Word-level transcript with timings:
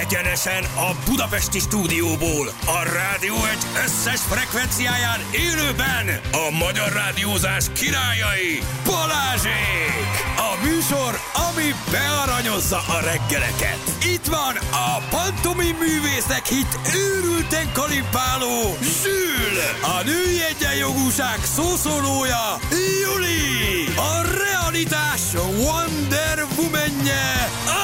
Egyenesen 0.00 0.64
a 0.64 0.94
Budapesti 1.06 1.58
stúdióból, 1.58 2.46
a 2.66 2.82
rádió 2.92 3.34
egy 3.34 3.82
összes 3.84 4.20
frekvenciáján 4.20 5.20
élőben 5.30 6.20
a 6.32 6.50
magyar 6.64 6.92
rádiózás 6.92 7.64
királyai 7.72 8.62
Balázsék! 8.84 10.12
A 10.36 10.64
műsor, 10.64 11.20
ami 11.48 11.74
bearanyozza 11.90 12.76
a 12.76 13.00
reggeleket. 13.04 13.80
Itt 14.14 14.26
van 14.26 14.54
a 14.72 15.02
pantomim 15.10 15.76
művészek 15.76 16.46
hit 16.46 16.78
őrülten 16.94 17.72
kalipáló 17.72 18.76
Zsül! 18.80 19.56
A 19.82 20.02
női 20.04 20.42
egyenjogúság 20.50 21.38
szószólója 21.56 22.58
Juli! 23.02 23.86
A 23.96 24.14
realitás 24.42 25.22
Wonder 25.34 26.46
Woman-je 26.56 27.48
Anna! 27.66 27.83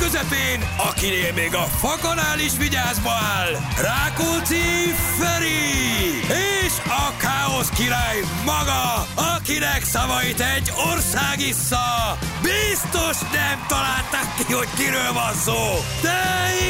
Közepén, 0.00 0.68
akinél 0.76 1.32
még 1.32 1.54
a 1.54 1.66
fakanál 1.80 2.38
is 2.38 2.56
vigyázba 2.56 3.10
áll, 3.10 3.52
Rákóczi 3.76 4.94
Feri! 5.18 6.18
És 6.64 6.72
a 6.86 7.16
káosz 7.16 7.68
király 7.68 8.18
maga, 8.44 9.06
akinek 9.34 9.84
szavait 9.84 10.40
egy 10.40 10.72
ország 10.92 11.40
issza! 11.40 12.18
Biztos 12.42 13.16
nem 13.32 13.64
találták 13.68 14.28
ki, 14.36 14.52
hogy 14.52 14.68
kiről 14.76 15.12
van 15.12 15.34
szó! 15.34 15.62
De 16.02 16.20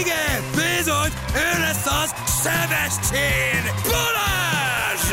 igen, 0.00 0.40
bizony, 0.54 1.12
ő 1.34 1.60
lesz 1.60 1.86
az 2.02 2.14
Sebestyén 2.42 3.64
Balázs! 3.82 5.06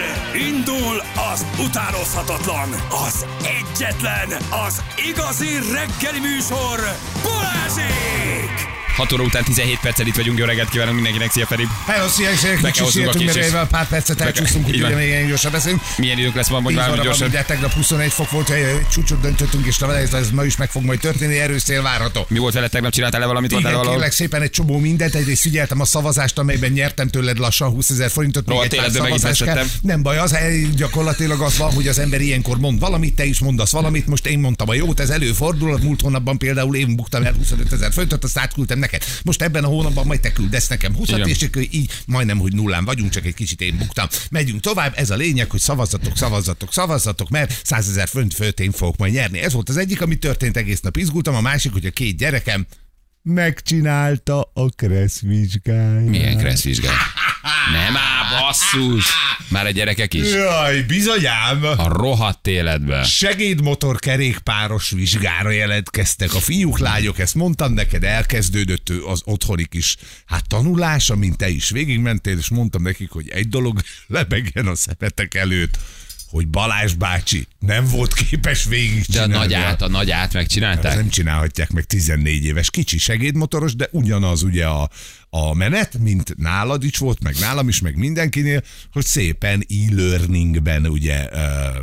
Indul 0.50 1.02
az 1.34 1.46
utánozhatatlan, 1.66 2.70
az 3.08 3.26
egyetlen, 3.44 4.30
az 4.68 4.84
igazi 5.10 5.60
reggeli 5.74 6.20
műsor, 6.20 6.80
Balázsék! 7.24 7.37
6 8.98 9.14
óra 9.14 9.24
után 9.24 9.44
17 9.44 9.80
perccel 9.80 10.08
itt 10.08 10.16
vagyunk, 10.16 10.38
jó 10.38 10.46
reggelt 10.46 10.70
kívánunk 10.70 10.96
mindenkinek, 10.96 11.32
szia 11.32 11.46
Feri! 11.46 11.68
Hello, 11.86 12.08
szia, 12.08 12.36
szia, 12.36 13.10
kicsit 13.12 13.26
mert 13.26 13.36
évvel 13.36 13.68
pár 13.68 13.88
percet 13.88 14.22
elcsúsztunk, 14.22 14.66
hogy 14.66 14.76
ugye 14.76 14.96
még 14.96 15.08
ilyen 15.08 15.28
gyorsan 15.28 15.52
beszélünk. 15.52 15.82
Milyen 15.98 16.18
időnk 16.18 16.36
lesz 16.36 16.50
ma, 16.50 16.60
mondj 16.60 16.78
10 16.78 16.78
már, 16.78 16.88
hogy 16.88 16.98
van, 16.98 17.06
gyorsan. 17.06 17.28
ugye 17.28 17.44
tegnap 17.44 17.74
21 17.74 18.12
fok 18.12 18.32
volt, 18.32 18.50
egy 18.50 18.88
csúcsot 18.92 19.22
döntöttünk, 19.22 19.66
és 19.66 19.78
ez, 19.78 20.14
ez 20.14 20.32
ma 20.32 20.44
is 20.44 20.58
meg 20.58 20.70
fog 20.70 20.84
majd 20.84 21.00
történni, 21.00 21.40
erős 21.40 21.62
szél 21.62 21.82
várható. 21.82 22.26
Mi 22.30 22.40
volt 22.40 22.54
vele 22.54 22.68
tegnap, 22.68 22.92
csináltál-e 22.92 23.26
valamit, 23.26 23.52
voltál 23.52 23.70
Igen, 23.72 23.82
valahol? 23.82 24.00
kérlek 24.00 24.18
szépen 24.18 24.42
egy 24.42 24.50
csomó 24.50 24.78
mindent, 24.78 25.16
egyrészt 25.16 25.42
figyeltem 25.42 25.80
a 25.80 25.86
szavazást, 25.86 26.38
amelyben 26.38 26.72
nyertem 26.72 27.08
tőled 27.08 27.38
lassan 27.38 27.70
20 27.70 27.90
ezer 27.90 28.10
forintot, 28.10 28.46
még 28.46 28.56
Rohadt 28.56 28.74
életben 28.74 29.02
meg 29.02 29.14
is 29.14 29.20
szavazás 29.20 29.38
kell. 29.38 29.56
veszettem. 29.56 29.80
Nem 29.82 30.02
baj, 30.02 30.18
az 30.18 30.38
gyakorlatilag 30.76 31.42
az 31.42 31.58
van, 31.58 31.74
hogy 31.74 31.88
az 31.88 32.00
ember 32.00 32.22
ilyenkor 32.22 32.58
mond 32.58 32.80
valamit, 32.80 33.16
te 33.16 33.26
is 33.26 33.40
mondasz 33.40 33.72
valamit, 33.72 34.08
most 34.08 34.26
én 34.26 34.40
mondtam 34.40 34.70
a 34.70 34.74
jót, 34.74 35.00
ez 35.00 35.10
előfordul, 35.10 35.80
múlt 35.82 36.02
hónapban 36.02 36.38
például 36.38 36.76
én 36.76 36.96
buktam 36.96 37.24
el 37.24 37.34
25 37.34 37.74
ezer 37.74 37.94
forintot, 37.94 38.24
azt 38.24 38.38
átküldtem 38.38 38.86
neked. 38.92 39.22
Most 39.24 39.42
ebben 39.42 39.64
a 39.64 39.68
hónapban 39.68 40.06
majd 40.06 40.20
te 40.20 40.32
küldesz 40.32 40.68
nekem 40.68 40.96
20 40.96 41.10
Igen. 41.10 41.28
és 41.28 41.42
akkor 41.42 41.62
így 41.72 41.92
majdnem, 42.06 42.38
hogy 42.38 42.54
nullán 42.54 42.86
vagyunk, 42.86 43.10
csak 43.12 43.26
egy 43.26 43.34
kicsit 43.34 43.62
én 43.62 43.78
buktam. 43.78 44.08
Megyünk 44.30 44.62
tovább, 44.62 44.94
ez 44.96 45.10
a 45.10 45.16
lényeg, 45.16 45.52
hogy 45.52 45.60
szavazzatok, 45.60 46.18
szavazzatok, 46.18 46.74
szavazzatok, 46.74 47.30
mert 47.30 47.62
100 47.64 47.90
ezer 47.90 48.08
font 48.08 48.34
fölött 48.34 48.60
én 48.60 48.72
fogok 48.72 48.98
majd 48.98 49.14
nyerni. 49.14 49.40
Ez 49.40 49.54
volt 49.54 49.70
az 49.70 49.78
egyik, 49.78 50.02
ami 50.02 50.16
történt 50.16 50.58
egész 50.58 50.80
nap 50.80 50.98
izgultam, 50.98 51.36
a 51.36 51.42
másik, 51.42 51.72
hogy 51.72 51.86
a 51.86 51.92
két 51.92 52.18
gyerekem 52.18 52.66
megcsinálta 53.22 54.52
a 54.54 54.70
kressz 54.70 55.20
vizsgáját. 55.20 56.06
Milyen 56.06 56.38
kressz 56.38 56.64
vizsgál? 56.64 56.96
Nem 57.72 57.96
á, 57.96 58.40
basszus! 58.40 59.06
Már 59.50 59.66
a 59.66 59.70
gyerekek 59.70 60.14
is? 60.14 60.32
Jaj, 60.34 60.82
bizonyám! 60.82 61.64
A 61.64 61.88
rohadt 61.88 62.48
életbe. 62.48 63.04
Segédmotor 63.04 64.00
kerékpáros 64.00 64.90
vizsgára 64.90 65.50
jelentkeztek 65.50 66.34
a 66.34 66.40
fiúk, 66.40 66.80
lányok, 66.80 67.20
ezt 67.20 67.36
mondtam 67.36 67.74
neked, 67.74 68.04
elkezdődött 68.04 68.90
az 68.90 69.22
otthonik 69.26 69.74
is. 69.74 69.96
Hát 70.26 70.48
tanulás, 70.48 71.10
amint 71.10 71.38
te 71.38 71.50
is 71.50 71.70
végigmentél, 71.70 72.38
és 72.38 72.50
mondtam 72.50 72.82
nekik, 72.82 73.10
hogy 73.10 73.30
egy 73.30 73.48
dolog 73.48 73.82
lebegjen 74.08 74.68
a 74.68 74.76
szemetek 74.76 75.36
előtt, 75.36 75.78
hogy 76.30 76.48
Balázs 76.48 76.94
bácsi 76.94 77.48
nem 77.60 77.88
volt 77.88 78.14
képes 78.14 78.68
De 79.08 79.22
a 79.22 79.28
nagy 79.28 79.54
át, 79.54 79.82
a 79.82 79.88
nagy 79.88 80.12
át 80.12 80.34
megcsinálták? 80.34 80.96
nem 80.96 81.10
csinálhatják 81.10 81.72
meg 81.72 81.84
14 81.84 82.46
éves 82.46 82.70
kicsi 82.70 82.98
segédmotoros, 82.98 83.76
de 83.76 83.88
ugyanaz 83.92 84.44
ugye 84.44 84.66
a, 84.66 84.90
a 85.30 85.54
menet, 85.54 85.98
mint 85.98 86.38
nálad 86.38 86.84
is 86.84 86.98
volt, 86.98 87.24
meg 87.24 87.36
nálam 87.40 87.68
is, 87.68 87.82
meg 87.82 87.98
mindenkinél, 87.98 88.64
hogy 88.92 89.06
szépen 89.06 89.66
e-learningben 89.70 90.88
ugye 90.88 91.30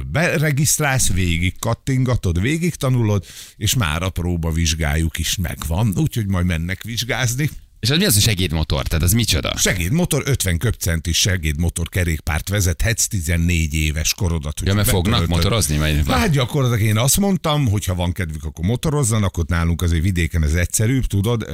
beregisztrálsz, 0.06 1.12
végig 1.12 1.59
kattingatod, 1.59 2.41
végig 2.41 2.75
tanulod, 2.75 3.25
és 3.56 3.75
már 3.75 4.03
a 4.03 4.10
próbavizsgájuk 4.10 5.19
is 5.19 5.37
megvan, 5.37 5.93
úgyhogy 5.97 6.27
majd 6.27 6.47
mennek 6.47 6.83
vizsgázni. 6.83 7.50
És 7.84 7.91
az 7.91 7.99
mi 7.99 8.05
az 8.05 8.17
a 8.17 8.21
segédmotor? 8.21 8.83
Tehát 8.83 9.05
az 9.05 9.12
micsoda? 9.12 9.56
Segédmotor, 9.56 10.22
50 10.27 10.59
köpcentis 10.59 11.19
segédmotor 11.19 11.89
kerékpárt 11.89 12.49
vezethetsz 12.49 13.06
14 13.06 13.75
éves 13.75 14.15
korodat. 14.15 14.61
Ja, 14.65 14.75
mert 14.75 14.89
fognak 14.89 15.21
betöltöd. 15.21 15.37
motorozni? 15.37 15.78
Vagy... 15.78 16.03
Hát 16.06 16.31
gyakorlatilag 16.31 16.87
én 16.87 16.99
azt 16.99 17.17
mondtam, 17.17 17.69
hogy 17.69 17.84
ha 17.84 17.95
van 17.95 18.12
kedvük, 18.12 18.45
akkor 18.45 18.65
motorozzanak, 18.65 19.37
ott 19.37 19.49
nálunk 19.49 19.83
azért 19.83 20.03
vidéken 20.03 20.43
ez 20.43 20.55
egyszerűbb, 20.55 21.05
tudod, 21.05 21.47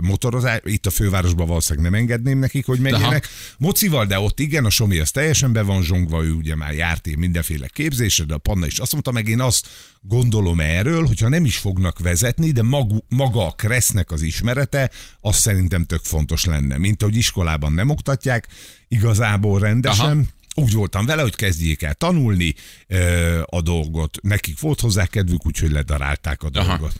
motorozás, 0.00 0.60
itt 0.64 0.86
a 0.86 0.90
fővárosban 0.90 1.46
valószínűleg 1.46 1.90
nem 1.90 2.00
engedném 2.00 2.38
nekik, 2.38 2.66
hogy 2.66 2.78
menjenek. 2.78 3.28
Mocival, 3.58 4.06
de 4.06 4.18
ott 4.18 4.40
igen, 4.40 4.64
a 4.64 4.70
Somi 4.70 4.98
az 4.98 5.10
teljesen 5.10 5.52
be 5.52 5.62
van 5.62 5.82
zsongva, 5.82 6.24
ő 6.24 6.32
ugye 6.32 6.54
már 6.54 6.74
járt 6.74 7.06
én 7.06 7.18
mindenféle 7.18 7.68
képzésre, 7.68 8.24
de 8.24 8.34
a 8.34 8.38
Panna 8.38 8.66
is 8.66 8.78
azt 8.78 8.92
mondta, 8.92 9.10
meg 9.10 9.28
én 9.28 9.40
azt 9.40 9.68
gondolom 10.00 10.60
erről, 10.60 11.06
hogyha 11.06 11.28
nem 11.28 11.44
is 11.44 11.56
fognak 11.56 11.98
vezetni, 11.98 12.50
de 12.50 12.62
magu, 12.62 12.98
maga 13.08 13.46
a 13.46 13.50
kresznek 13.50 14.10
az 14.10 14.22
ismerete, 14.22 14.90
az 15.20 15.36
szerintem 15.36 15.75
tök 15.84 16.04
fontos 16.04 16.44
lenne. 16.44 16.78
Mint 16.78 17.02
ahogy 17.02 17.16
iskolában 17.16 17.72
nem 17.72 17.90
oktatják, 17.90 18.46
igazából 18.88 19.60
rendesen, 19.60 20.10
Aha. 20.10 20.64
úgy 20.66 20.72
voltam 20.72 21.06
vele, 21.06 21.22
hogy 21.22 21.36
kezdjék 21.36 21.82
el 21.82 21.94
tanulni 21.94 22.54
ö, 22.86 23.42
a 23.44 23.60
dolgot. 23.60 24.18
Nekik 24.22 24.60
volt 24.60 24.80
hozzá 24.80 25.06
kedvük, 25.06 25.46
úgyhogy 25.46 25.70
ledarálták 25.70 26.42
a 26.42 26.48
Aha. 26.52 26.90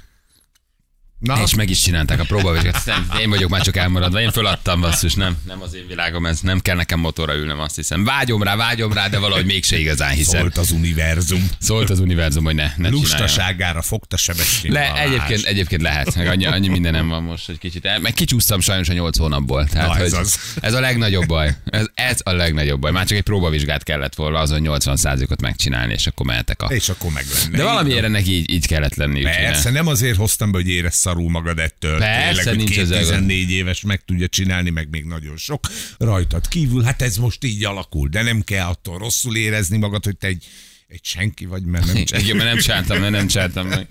Na, 1.18 1.42
És 1.42 1.54
meg 1.54 1.70
is 1.70 1.80
csinálták 1.80 2.20
a 2.20 2.24
próbavizsgát. 2.24 2.84
Nem, 2.84 3.08
én 3.20 3.30
vagyok 3.30 3.50
már 3.50 3.60
csak 3.60 3.76
elmaradva. 3.76 4.20
Én 4.20 4.30
föladtam 4.30 4.80
basszus, 4.80 5.14
nem, 5.14 5.36
nem 5.46 5.62
az 5.62 5.74
én 5.74 5.86
világom, 5.88 6.26
ez 6.26 6.40
nem 6.40 6.60
kell 6.60 6.76
nekem 6.76 6.98
motorra 6.98 7.34
ülnem, 7.34 7.58
azt 7.60 7.76
hiszem. 7.76 8.04
Vágyom 8.04 8.42
rá, 8.42 8.56
vágyom 8.56 8.92
rá, 8.92 9.08
de 9.08 9.18
valahogy 9.18 9.44
mégse 9.44 9.78
igazán 9.78 10.10
hiszem. 10.10 10.40
szólt 10.40 10.58
az 10.58 10.70
univerzum. 10.70 11.50
Szólt 11.58 11.90
az 11.90 11.98
univerzum, 11.98 12.44
hogy 12.44 12.54
ne, 12.54 12.70
ne. 12.76 12.88
Lustaságára 12.88 13.82
fogta 13.82 14.16
Sebestyén 14.16 14.72
Le, 14.72 14.94
egyébként, 14.94 15.44
egyébként 15.44 15.82
lehet, 15.82 16.14
meg 16.14 16.26
annyi, 16.26 16.46
annyi 16.46 16.68
mindenem 16.68 17.08
van 17.08 17.22
most, 17.22 17.46
hogy 17.46 17.58
kicsit 17.58 17.84
el, 17.84 18.00
meg 18.00 18.12
kicsúsztam 18.12 18.60
sajnos 18.60 18.88
a 18.88 18.92
nyolc 18.92 19.18
hónapból. 19.18 19.66
Tehát, 19.66 19.88
Na, 19.88 19.96
ez 19.98 20.10
hogy 20.12 20.20
az. 20.20 20.38
ez 20.60 20.72
a 20.72 20.80
legnagyobb 20.80 21.26
baj. 21.26 21.56
Ez, 21.64 21.86
ez 21.94 22.20
a 22.22 22.32
legnagyobb 22.32 22.80
baj. 22.80 22.90
Már 22.92 23.06
csak 23.06 23.16
egy 23.16 23.24
próbavizsgát 23.24 23.82
kellett 23.82 24.14
volna 24.14 24.38
azon 24.38 24.60
80 24.60 24.96
ot 25.30 25.40
megcsinálni, 25.40 25.92
és 25.92 26.06
akkor 26.06 26.26
mehetek 26.26 26.62
a... 26.62 26.66
És 26.66 26.88
akkor 26.88 27.12
meg 27.12 27.24
lenne. 27.34 27.56
De 27.56 27.64
valamiért 27.64 28.04
ennek 28.04 28.26
így, 28.26 28.50
így 28.50 28.66
kellett 28.66 28.94
lenni. 28.94 29.22
Persze, 29.22 29.70
nem 29.70 29.86
azért 29.86 30.16
hoztam 30.16 30.50
be, 30.50 30.58
hogy 30.58 30.68
érezd 30.68 31.05
szarul 31.06 31.30
magad 31.30 31.58
ettől. 31.58 31.98
Persze, 31.98 32.26
Tényleg, 32.26 32.46
hogy 32.46 32.56
nincs 32.56 32.70
két 32.70 32.78
ezzel 32.78 32.98
gond. 32.98 33.10
14 33.10 33.50
éves 33.50 33.82
meg 33.82 34.04
tudja 34.04 34.28
csinálni, 34.28 34.70
meg 34.70 34.88
még 34.90 35.04
nagyon 35.04 35.36
sok 35.36 35.60
rajtad 35.98 36.48
kívül. 36.48 36.82
Hát 36.82 37.02
ez 37.02 37.16
most 37.16 37.44
így 37.44 37.64
alakul, 37.64 38.08
de 38.08 38.22
nem 38.22 38.42
kell 38.42 38.66
attól 38.66 38.98
rosszul 38.98 39.36
érezni 39.36 39.76
magad, 39.76 40.04
hogy 40.04 40.16
te 40.16 40.26
egy, 40.26 40.44
egy 40.88 41.04
senki 41.04 41.46
vagy, 41.46 41.64
mert 41.64 41.92
nem 41.92 42.04
csak 42.04 42.20
Igen, 42.22 42.36
mert 42.36 42.48
nem 42.48 42.58
csináltam, 42.58 43.00
mert 43.00 43.12
nem 43.12 43.26
csináltam 43.26 43.66
meg. 43.66 43.86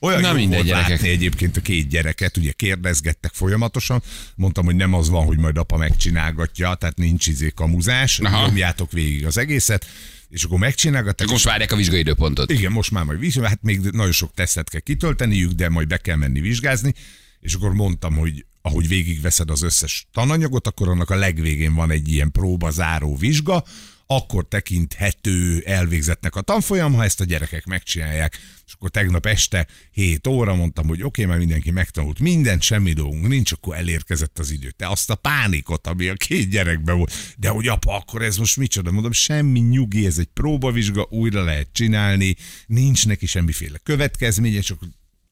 Olyan 0.00 0.20
Na 0.20 0.28
jó 0.28 0.34
mindegy, 0.34 0.56
volt 0.56 0.68
gyerekek. 0.68 0.90
látni 0.90 1.08
egyébként 1.08 1.56
a 1.56 1.60
két 1.60 1.88
gyereket, 1.88 2.36
ugye 2.36 2.52
kérdezgettek 2.52 3.32
folyamatosan, 3.34 4.02
mondtam, 4.34 4.64
hogy 4.64 4.76
nem 4.76 4.94
az 4.94 5.08
van, 5.08 5.24
hogy 5.24 5.38
majd 5.38 5.56
apa 5.56 5.76
megcsinálgatja, 5.76 6.74
tehát 6.74 6.96
nincs 6.96 7.26
izé 7.26 7.50
kamuzás, 7.54 8.18
Aha. 8.18 8.46
nyomjátok 8.46 8.92
végig 8.92 9.26
az 9.26 9.38
egészet, 9.38 9.86
és 10.28 10.44
akkor 10.44 10.58
megcsinálgatták. 10.58 11.28
Most 11.28 11.44
várják 11.44 11.72
a 11.72 11.76
vizsgaidőpontot. 11.76 12.50
Igen, 12.50 12.72
most 12.72 12.90
már 12.90 13.04
majd 13.04 13.18
vizsgálni, 13.18 13.48
hát 13.48 13.62
még 13.62 13.80
nagyon 13.80 14.12
sok 14.12 14.34
tesztet 14.34 14.70
kell 14.70 14.80
kitölteniük, 14.80 15.52
de 15.52 15.68
majd 15.68 15.88
be 15.88 15.96
kell 15.96 16.16
menni 16.16 16.40
vizsgázni, 16.40 16.94
és 17.40 17.54
akkor 17.54 17.72
mondtam, 17.72 18.16
hogy 18.16 18.44
ahogy 18.62 18.88
végigveszed 18.88 19.50
az 19.50 19.62
összes 19.62 20.06
tananyagot, 20.12 20.66
akkor 20.66 20.88
annak 20.88 21.10
a 21.10 21.14
legvégén 21.16 21.74
van 21.74 21.90
egy 21.90 22.12
ilyen 22.12 22.30
próbazáró 22.32 23.16
vizsga, 23.16 23.64
akkor 24.06 24.48
tekinthető 24.48 25.62
elvégzetnek 25.66 26.36
a 26.36 26.40
tanfolyam, 26.40 26.94
ha 26.94 27.04
ezt 27.04 27.20
a 27.20 27.24
gyerekek 27.24 27.64
megcsinálják. 27.64 28.38
És 28.66 28.72
akkor 28.72 28.90
tegnap 28.90 29.26
este 29.26 29.66
7 29.90 30.26
óra 30.26 30.54
mondtam, 30.54 30.86
hogy 30.86 31.02
oké, 31.02 31.06
okay, 31.06 31.24
mert 31.24 31.38
mindenki 31.38 31.70
megtanult 31.70 32.18
mindent, 32.18 32.62
semmi 32.62 32.92
dolgunk 32.92 33.28
nincs, 33.28 33.52
akkor 33.52 33.76
elérkezett 33.76 34.38
az 34.38 34.50
idő. 34.50 34.70
Te 34.70 34.88
azt 34.88 35.10
a 35.10 35.14
pánikot, 35.14 35.86
ami 35.86 36.08
a 36.08 36.14
két 36.14 36.50
gyerekben 36.50 36.96
volt, 36.96 37.12
de 37.38 37.48
hogy 37.48 37.68
apa, 37.68 37.96
akkor 37.96 38.22
ez 38.22 38.36
most 38.36 38.56
micsoda? 38.56 38.90
Mondom, 38.90 39.12
semmi 39.12 39.60
nyugi, 39.60 40.06
ez 40.06 40.18
egy 40.18 40.28
próbavizsga, 40.32 41.06
újra 41.10 41.44
lehet 41.44 41.68
csinálni, 41.72 42.36
nincs 42.66 43.06
neki 43.06 43.26
semmiféle 43.26 43.78
következménye, 43.78 44.60
csak 44.60 44.78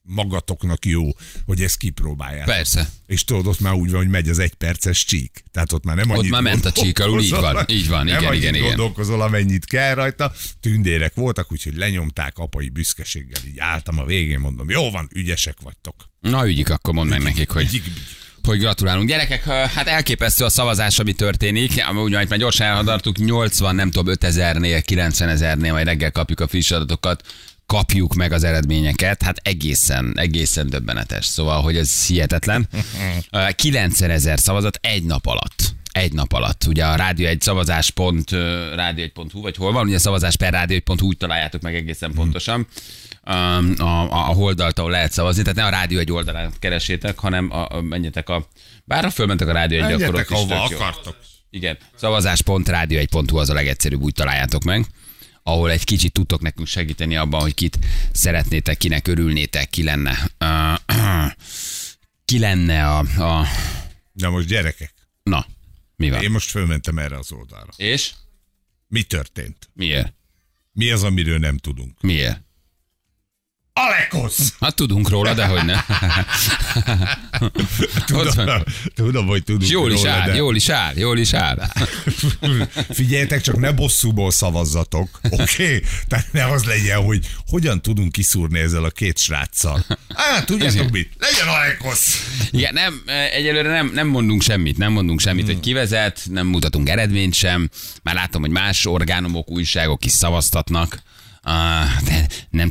magatoknak 0.03 0.85
jó, 0.85 1.09
hogy 1.47 1.63
ezt 1.63 1.77
kipróbálják. 1.77 2.45
Persze. 2.45 2.91
És 3.07 3.25
tudod, 3.25 3.47
ott 3.47 3.61
már 3.61 3.73
úgy 3.73 3.91
van, 3.91 4.01
hogy 4.01 4.11
megy 4.11 4.29
az 4.29 4.39
egy 4.39 4.55
perces 4.55 5.05
csík. 5.05 5.45
Tehát 5.51 5.73
ott 5.73 5.85
már 5.85 5.97
nem 5.97 6.11
annyit 6.11 6.31
már 6.31 6.43
ment 6.43 6.65
a 6.65 6.73
csík 6.73 7.01
alul, 7.01 7.21
így 7.21 7.31
van, 7.31 7.65
így 7.69 7.89
van, 7.89 8.05
nem 8.05 8.21
igen, 8.21 8.35
igen, 8.35 8.55
igen. 8.55 8.67
gondolkozol, 8.67 9.23
amennyit 9.23 9.65
kell 9.65 9.95
rajta. 9.95 10.33
Tündérek 10.61 11.15
voltak, 11.15 11.53
úgyhogy 11.53 11.77
lenyomták 11.77 12.39
apai 12.39 12.69
büszkeséggel. 12.69 13.41
Így 13.47 13.59
álltam 13.59 13.99
a 13.99 14.05
végén, 14.05 14.39
mondom, 14.39 14.71
jó 14.71 14.91
van, 14.91 15.09
ügyesek 15.15 15.57
vagytok. 15.63 15.95
Na 16.21 16.47
ügyik, 16.47 16.71
akkor 16.71 16.95
mondd 16.95 17.09
meg 17.09 17.23
nekik, 17.23 17.51
hogy, 17.51 17.63
Ügyik, 17.65 17.87
ügyik. 17.87 18.03
hogy 18.43 18.59
gratulálunk. 18.59 19.09
Gyerekek, 19.09 19.45
hát 19.45 19.87
elképesztő 19.87 20.45
a 20.45 20.49
szavazás, 20.49 20.99
ami 20.99 21.13
történik. 21.13 21.71
Úgy 21.95 22.13
majd 22.13 22.29
már 22.29 22.39
gyorsan 22.39 22.67
elhadartuk, 22.67 23.19
80, 23.19 23.75
nem 23.75 23.91
tudom, 23.91 24.15
5000-nél, 24.21 24.83
90 24.87 25.29
ezernél, 25.29 25.73
majd 25.73 25.87
reggel 25.87 26.11
kapjuk 26.11 26.41
a 26.41 26.49
friss 26.49 26.71
adatokat 26.71 27.23
kapjuk 27.73 28.15
meg 28.15 28.33
az 28.33 28.45
eredményeket, 28.45 29.23
hát 29.23 29.37
egészen, 29.43 30.13
egészen 30.17 30.69
döbbenetes. 30.71 31.25
Szóval, 31.25 31.63
hogy 31.63 31.77
ez 31.77 32.07
hihetetlen. 32.07 32.69
90 33.57 34.11
ezer 34.11 34.39
szavazat 34.39 34.79
egy 34.83 35.05
nap 35.05 35.27
alatt. 35.27 35.75
Egy 35.93 36.13
nap 36.13 36.33
alatt. 36.33 36.65
Ugye 36.67 36.85
a 36.85 36.95
rádió 36.95 37.27
egy 37.27 37.41
szavazás 37.41 37.91
pont, 37.91 38.31
rádió 38.75 39.05
1.hu, 39.05 39.41
vagy 39.41 39.57
hol 39.57 39.73
van, 39.73 39.87
ugye 39.87 39.99
szavazás 39.99 40.37
per 40.37 40.53
rádió 40.53 40.79
1.hu, 40.79 41.07
úgy 41.07 41.17
találjátok 41.17 41.61
meg 41.61 41.75
egészen 41.75 42.13
pontosan 42.13 42.67
a, 43.23 43.33
a, 43.83 44.03
a 44.11 44.17
holdalt, 44.17 44.79
ahol 44.79 44.91
lehet 44.91 45.13
szavazni. 45.13 45.43
Tehát 45.43 45.57
ne 45.59 45.65
a 45.65 45.71
rádió 45.71 45.99
egy 45.99 46.13
oldalán 46.13 46.53
keresétek, 46.59 47.19
hanem 47.19 47.53
a, 47.53 47.77
a, 47.77 47.81
menjetek 47.81 48.29
a... 48.29 48.49
Bár 48.85 49.13
fölmentek 49.13 49.49
a 49.49 49.53
rádió 49.53 49.85
egy, 49.85 50.03
akkor 50.03 50.15
ott 50.15 50.31
ahova 50.31 50.67
tök 50.69 50.71
jó. 50.71 50.77
akartok. 50.77 51.17
Igen, 51.51 51.79
szavazás.rádió1.hu 51.95 53.37
az 53.37 53.51
a 53.51 53.55
legegyszerűbb, 53.55 54.03
úgy 54.03 54.15
találjátok 54.15 54.63
meg 54.63 54.87
ahol 55.43 55.71
egy 55.71 55.85
kicsit 55.85 56.13
tudtok 56.13 56.41
nekünk 56.41 56.67
segíteni 56.67 57.17
abban, 57.17 57.41
hogy 57.41 57.55
kit 57.55 57.79
szeretnétek, 58.13 58.77
kinek 58.77 59.07
örülnétek, 59.09 59.71
ki 59.71 59.83
lenne, 59.83 60.31
ki 62.25 62.39
lenne 62.39 62.89
a, 62.89 62.99
a... 62.99 63.47
De 64.13 64.29
most 64.29 64.47
gyerekek, 64.47 64.95
Na, 65.23 65.47
mi 65.97 66.11
van? 66.11 66.23
én 66.23 66.31
most 66.31 66.51
fölmentem 66.51 66.99
erre 66.99 67.19
az 67.19 67.33
oldalra. 67.33 67.73
És? 67.77 68.13
Mi 68.89 69.03
történt? 69.03 69.71
Miért? 69.73 70.15
Mi 70.73 70.91
az, 70.91 71.03
amiről 71.03 71.39
nem 71.39 71.59
tudunk? 71.59 72.01
Miért? 72.01 72.41
Alekosz! 73.75 74.55
Hát 74.61 74.75
tudunk 74.75 75.09
róla, 75.09 75.35
de 75.35 75.47
hogy 75.47 75.65
ne. 75.65 75.77
Tudom, 78.07 78.63
tudom, 78.95 79.27
hogy 79.27 79.45
tudunk 79.45 79.71
jól 79.71 79.93
is 79.93 80.03
róla, 80.03 80.13
áll, 80.13 80.27
de- 80.27 80.35
jól 80.35 80.57
is 80.57 80.69
áll, 80.69 80.93
jól 80.97 81.19
is 81.19 81.33
áll. 81.33 81.59
Figyeljetek, 82.91 83.41
csak 83.41 83.59
ne 83.59 83.73
bosszúból 83.73 84.31
szavazzatok, 84.31 85.09
oké? 85.31 85.43
Okay? 85.43 85.83
Tehát 86.09 86.33
ne 86.33 86.45
az 86.45 86.65
legyen, 86.65 87.05
hogy 87.05 87.29
hogyan 87.47 87.83
tudunk 87.83 88.13
kiszúrni 88.13 88.59
ezzel 88.59 88.85
a 88.85 88.91
két 88.91 89.19
sráccal. 89.19 89.85
Hát, 90.15 90.47
tudjátok 90.47 90.91
mit? 90.91 91.11
Legyen 91.19 91.49
Alekosz! 91.49 92.33
Igen, 92.51 92.75
nem, 92.75 93.03
eh, 93.07 93.35
egyelőre 93.35 93.71
nem, 93.71 93.91
nem 93.95 94.07
mondunk 94.07 94.43
semmit, 94.43 94.79
nem 94.79 94.93
mondunk 94.93 95.21
semmit, 95.21 95.47
hogy 95.47 95.61
kivezet, 95.61 96.23
nem 96.31 96.47
mutatunk 96.47 96.89
eredményt 96.89 97.35
sem. 97.35 97.71
Már 98.03 98.15
látom, 98.15 98.41
hogy 98.41 98.51
más 98.51 98.87
orgánumok, 98.87 99.51
újságok 99.51 100.05
is 100.05 100.13
szavaztatnak. 100.13 101.03
Ah, 101.45 102.03
de 102.05 102.27
nem 102.51 102.71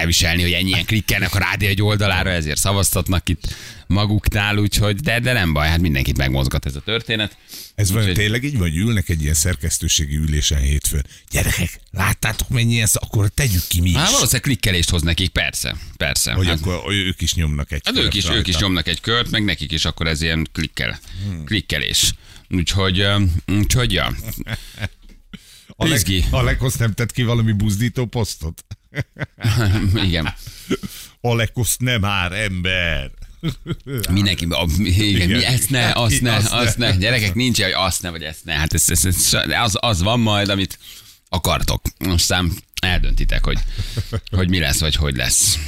elviselni, 0.00 0.42
hogy 0.42 0.52
ennyien 0.52 0.84
klikkelnek 0.84 1.34
a 1.34 1.38
rádió 1.38 1.68
egy 1.68 1.82
oldalára, 1.82 2.30
ezért 2.30 2.58
szavaztatnak 2.58 3.28
itt 3.28 3.54
maguknál, 3.86 4.56
úgyhogy, 4.56 4.96
de, 4.96 5.20
de 5.20 5.32
nem 5.32 5.52
baj, 5.52 5.68
hát 5.68 5.80
mindenkit 5.80 6.16
megmozgat 6.16 6.66
ez 6.66 6.76
a 6.76 6.80
történet. 6.80 7.36
Ez 7.74 7.90
van, 7.90 8.12
tényleg 8.12 8.44
így, 8.44 8.58
vagy 8.58 8.76
ülnek 8.76 9.08
egy 9.08 9.22
ilyen 9.22 9.34
szerkesztőségi 9.34 10.16
ülésen 10.16 10.60
hétfőn. 10.60 11.06
Gyerekek, 11.30 11.80
láttátok 11.90 12.48
mennyien, 12.48 12.86
sz- 12.86 12.96
akkor 12.96 13.28
tegyük 13.28 13.62
ki 13.68 13.80
mi 13.80 13.88
is. 13.88 13.96
Hát 13.96 14.04
valószínűleg 14.06 14.40
klikkelést 14.40 14.90
hoz 14.90 15.02
nekik, 15.02 15.28
persze, 15.28 15.76
persze. 15.96 16.32
Hogy 16.32 16.46
hát, 16.46 16.60
akkor 16.60 16.92
ők 16.92 17.20
is 17.20 17.34
nyomnak 17.34 17.72
egy 17.72 17.82
hát 17.84 17.94
kört 17.94 18.06
ők 18.06 18.14
is, 18.14 18.24
ők 18.24 18.30
rajta. 18.30 18.48
is 18.48 18.56
nyomnak 18.56 18.86
egy 18.88 19.00
kört, 19.00 19.30
meg 19.30 19.44
nekik 19.44 19.72
is 19.72 19.84
akkor 19.84 20.06
ez 20.06 20.22
ilyen 20.22 20.48
klikkel, 20.52 20.98
klikkelés. 21.44 22.14
Úgyhogy, 22.48 23.06
úgyhogy 23.46 23.92
ja. 23.92 24.14
Alek- 25.76 25.94
Izgi. 25.96 26.24
Alekosz 26.30 26.76
nem 26.76 26.92
tett 26.92 27.12
ki 27.12 27.22
valami 27.22 27.52
buzdító 27.52 28.06
posztot? 28.06 28.64
Igen. 30.06 30.34
Alekosz 31.20 31.76
nem 31.76 32.00
már 32.00 32.32
ember. 32.32 33.10
Mindenki, 34.10 34.46
a, 34.50 34.66
igen, 34.78 35.08
Igen. 35.08 35.28
mi 35.28 35.44
ezt 35.44 35.70
ne, 35.70 35.92
azt 35.92 36.20
ne, 36.20 36.34
Azt 36.34 36.50
ne. 36.50 36.56
azt 36.56 36.78
ne. 36.78 36.96
Gyerekek, 36.96 37.34
nincs, 37.34 37.62
hogy 37.62 37.72
azt 37.72 38.02
ne, 38.02 38.10
vagy 38.10 38.22
ezt 38.22 38.44
ne. 38.44 38.52
Hát 38.52 38.74
ez, 38.74 38.90
ez, 38.90 39.04
ez, 39.04 39.36
az, 39.62 39.76
az 39.80 40.02
van 40.02 40.20
majd, 40.20 40.48
amit 40.48 40.78
akartok. 41.28 41.82
Aztán 41.98 42.52
eldöntitek, 42.82 43.44
hogy, 43.44 43.58
hogy 44.30 44.48
mi 44.48 44.58
lesz, 44.58 44.80
vagy 44.80 44.94
hogy 44.94 45.16
lesz. 45.16 45.58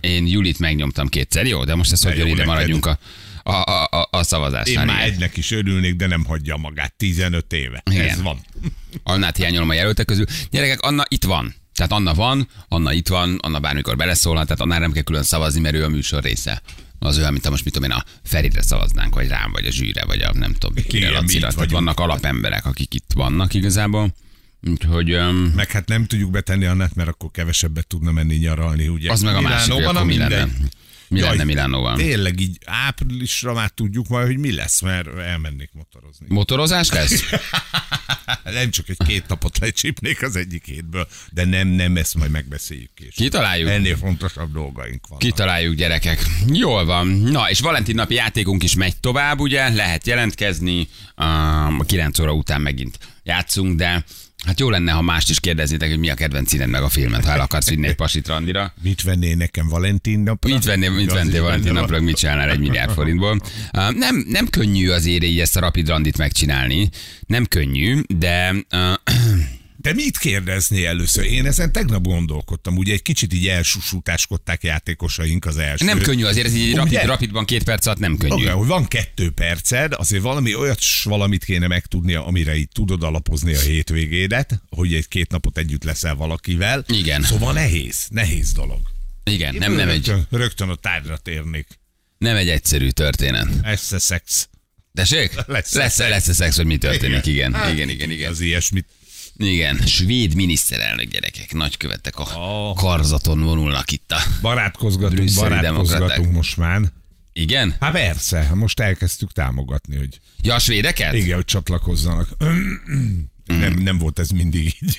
Én 0.00 0.26
Julit 0.26 0.58
megnyomtam 0.58 1.08
kétszer, 1.08 1.46
jó, 1.46 1.64
de 1.64 1.74
most 1.74 1.92
ezt 1.92 2.04
hogy 2.04 2.26
ide 2.28 2.44
maradjunk 2.44 2.86
a, 2.86 2.98
a, 3.42 3.52
a, 3.52 3.84
a, 3.84 4.08
a 4.10 4.16
Én 4.16 4.22
szavazásnál. 4.22 4.84
már 4.84 4.96
igen. 4.96 5.12
egynek 5.12 5.36
is 5.36 5.50
örülnék, 5.50 5.94
de 5.96 6.06
nem 6.06 6.24
hagyja 6.24 6.56
magát 6.56 6.94
15 6.94 7.52
éve. 7.52 7.82
Igen. 7.90 8.08
Ez 8.08 8.22
van. 8.22 8.40
Annát 9.02 9.36
hiányolom 9.36 9.68
a 9.68 9.74
jelöltek 9.74 10.06
közül. 10.06 10.24
Gyerekek, 10.50 10.80
Anna 10.80 11.04
itt 11.08 11.24
van. 11.24 11.54
Tehát 11.74 11.92
Anna 11.92 12.14
van, 12.14 12.48
Anna 12.68 12.92
itt 12.92 13.08
van, 13.08 13.38
Anna 13.40 13.60
bármikor 13.60 13.96
beleszólhat, 13.96 14.44
tehát 14.46 14.60
Anna 14.60 14.78
nem 14.78 14.92
kell 14.92 15.02
külön 15.02 15.22
szavazni, 15.22 15.60
mert 15.60 15.74
ő 15.74 15.84
a 15.84 15.88
műsor 15.88 16.22
része. 16.22 16.62
Az 16.98 17.18
olyan, 17.18 17.32
mint 17.32 17.44
ha 17.44 17.50
most 17.50 17.64
mit 17.64 17.72
tudom 17.72 17.90
én, 17.90 17.96
a 17.96 18.04
Feridre 18.22 18.62
szavaznánk, 18.62 19.14
vagy 19.14 19.28
rám, 19.28 19.52
vagy 19.52 19.66
a 19.66 19.70
zsűre, 19.70 20.04
vagy 20.04 20.20
a 20.20 20.32
nem 20.32 20.52
tudom, 20.52 20.84
kire, 20.88 21.10
Lacira. 21.10 21.48
Tehát 21.52 21.70
vannak 21.70 22.00
alapemberek, 22.00 22.66
akik 22.66 22.94
itt 22.94 23.10
vannak 23.14 23.54
igazából. 23.54 24.14
Úgyhogy 24.70 25.10
öm, 25.12 25.52
Meg 25.54 25.70
hát 25.70 25.88
nem 25.88 26.06
tudjuk 26.06 26.30
betenni 26.30 26.64
Annát, 26.64 26.94
mert 26.94 27.08
akkor 27.08 27.30
kevesebbet 27.30 27.86
tudna 27.86 28.12
menni 28.12 28.34
nyaralni, 28.34 28.88
ugye? 28.88 29.10
az 29.10 29.22
meg 29.22 29.34
a 29.34 29.40
másik, 29.40 29.72
hogy 29.72 29.82
akkor 29.82 30.04
mi 30.04 30.16
lenne. 30.16 30.48
Mi 31.14 31.20
Jaj, 31.20 31.30
lenne 31.30 31.44
Milánóval? 31.44 31.96
Tényleg 31.96 32.40
így 32.40 32.58
áprilisra 32.64 33.52
már 33.52 33.70
tudjuk 33.70 34.08
majd, 34.08 34.26
hogy 34.26 34.38
mi 34.38 34.54
lesz, 34.54 34.80
mert 34.80 35.18
elmennék 35.18 35.70
motorozni. 35.72 36.26
Motorozás 36.28 36.90
lesz? 36.90 37.22
Nem 38.44 38.70
csak 38.70 38.88
egy 38.88 38.96
két 39.06 39.28
napot 39.28 39.58
lecsípnék 39.58 40.22
az 40.22 40.36
egyik 40.36 40.64
hétből, 40.64 41.08
de 41.30 41.44
nem, 41.44 41.68
nem, 41.68 41.96
ezt 41.96 42.14
majd 42.14 42.30
megbeszéljük 42.30 42.90
később. 42.94 43.12
Kitaláljuk. 43.14 43.68
Ennél 43.68 43.96
fontosabb 43.96 44.52
dolgaink 44.52 45.06
vannak. 45.06 45.22
Kitaláljuk, 45.22 45.74
gyerekek. 45.74 46.22
Jól 46.52 46.84
van. 46.84 47.06
Na, 47.06 47.50
és 47.50 47.60
Valentin 47.60 47.94
napi 47.94 48.14
játékunk 48.14 48.62
is 48.62 48.74
megy 48.74 48.96
tovább, 48.96 49.40
ugye? 49.40 49.68
Lehet 49.68 50.06
jelentkezni. 50.06 50.88
Um, 51.16 51.80
9 51.86 52.18
óra 52.18 52.32
után 52.32 52.60
megint 52.60 52.98
játszunk, 53.22 53.76
de 53.76 54.04
hát 54.46 54.60
jó 54.60 54.70
lenne, 54.70 54.92
ha 54.92 55.02
mást 55.02 55.30
is 55.30 55.40
kérdeznétek, 55.40 55.88
hogy 55.88 55.98
mi 55.98 56.10
a 56.10 56.14
kedvenc 56.14 56.48
színed 56.48 56.68
meg 56.68 56.82
a 56.82 56.88
filmet, 56.88 57.24
ha 57.24 57.32
el 57.32 57.40
akarsz 57.40 57.68
vinni 57.68 57.86
egy 57.86 57.94
pasit 57.94 58.28
randira. 58.28 58.72
Mit 58.82 59.02
venné 59.02 59.34
nekem 59.34 59.68
Valentin 59.68 60.20
napra? 60.20 60.52
Mit 60.52 60.64
vennél, 60.64 60.90
mit 60.90 61.12
vennél 61.12 61.42
Valentin 61.42 61.72
napra, 61.72 62.00
mit 62.00 62.16
csinálnál 62.16 62.50
egy 62.50 62.58
milliárd 62.58 62.92
forintból? 62.92 63.40
Uh, 63.76 63.94
nem, 64.04 64.24
nem 64.28 64.46
könnyű 64.48 64.88
azért 64.90 65.24
így 65.24 65.40
ezt 65.40 65.56
a 65.56 65.60
rapid 65.60 65.88
randit 65.88 66.18
megcsinálni. 66.18 66.88
Nem 67.26 67.44
könnyű, 67.44 68.00
de 68.08 68.54
uh, 68.72 68.94
De 69.84 69.92
mit 69.92 70.18
kérdezni 70.18 70.84
először? 70.84 71.24
Én 71.24 71.46
ezen 71.46 71.72
tegnap 71.72 72.02
gondolkodtam, 72.02 72.76
ugye 72.76 72.92
egy 72.92 73.02
kicsit 73.02 73.32
így 73.34 73.48
elsusútáskodták 73.48 74.62
játékosaink 74.62 75.44
az 75.46 75.56
első. 75.56 75.84
nem 75.84 76.00
könnyű 76.00 76.24
azért, 76.24 76.46
ez 76.46 76.54
így 76.54 76.74
rapid, 76.74 77.02
rapidban 77.04 77.44
két 77.44 77.62
perc 77.62 77.86
alatt 77.86 77.98
nem 77.98 78.16
könnyű. 78.16 78.32
Oké, 78.32 78.46
hogy 78.46 78.66
van 78.66 78.86
kettő 78.86 79.30
perced, 79.30 79.92
azért 79.96 80.22
valami 80.22 80.54
olyat 80.54 80.78
valamit 81.02 81.44
kéne 81.44 81.66
megtudnia, 81.66 82.26
amire 82.26 82.56
így 82.56 82.68
tudod 82.68 83.02
alapozni 83.02 83.54
a 83.54 83.60
hétvégédet, 83.60 84.62
hogy 84.68 84.94
egy 84.94 85.08
két 85.08 85.30
napot 85.30 85.58
együtt 85.58 85.84
leszel 85.84 86.14
valakivel. 86.14 86.84
Igen. 86.88 87.22
Szóval 87.22 87.52
nehéz, 87.52 88.06
nehéz 88.10 88.52
dolog. 88.52 88.80
Igen, 89.24 89.54
nem, 89.54 89.72
nem, 89.72 89.88
egy, 89.88 90.06
rögtön, 90.06 90.26
rögtön 90.40 90.68
a 90.68 90.74
tárgyra 90.74 91.16
térnék. 91.16 91.66
nem 92.18 92.36
egy 92.36 92.48
egyszerű 92.48 92.88
történet. 92.88 93.46
Esze 93.62 93.98
szex. 93.98 94.48
Tessék? 94.94 95.32
Lesz- 95.46 95.74
Lesz, 95.74 95.98
lesz, 95.98 96.08
lesz 96.08 96.34
szex, 96.34 96.56
hogy 96.56 96.66
mi 96.66 96.76
történik, 96.76 97.26
igen. 97.26 97.56
Igen, 97.72 97.88
igen, 97.88 98.10
igen. 98.10 98.30
Az 98.30 98.40
ilyesmit. 98.40 98.86
Igen, 99.36 99.76
svéd 99.76 100.34
miniszterelnök 100.34 101.10
gyerekek, 101.10 101.52
nagykövetek 101.52 102.18
a 102.18 102.22
Oh. 102.36 102.76
karzaton 102.76 103.42
vonulnak 103.42 103.90
itt 103.92 104.12
a... 104.12 104.18
Barátkozgatunk, 104.40 105.34
barátkozgatunk 105.34 106.32
most 106.32 106.56
már. 106.56 106.80
Igen? 107.32 107.74
Hát 107.80 107.92
persze, 107.92 108.50
most 108.54 108.80
elkezdtük 108.80 109.32
támogatni, 109.32 109.96
hogy 109.96 110.20
Ja, 110.42 110.54
a 110.54 110.58
svédeket? 110.58 111.14
igen, 111.14 111.34
hogy 111.34 111.44
csatlakozzanak. 111.44 112.28
Nem, 113.46 113.72
nem 113.74 113.98
volt 113.98 114.18
ez 114.18 114.28
mindig 114.30 114.64
így, 114.64 114.98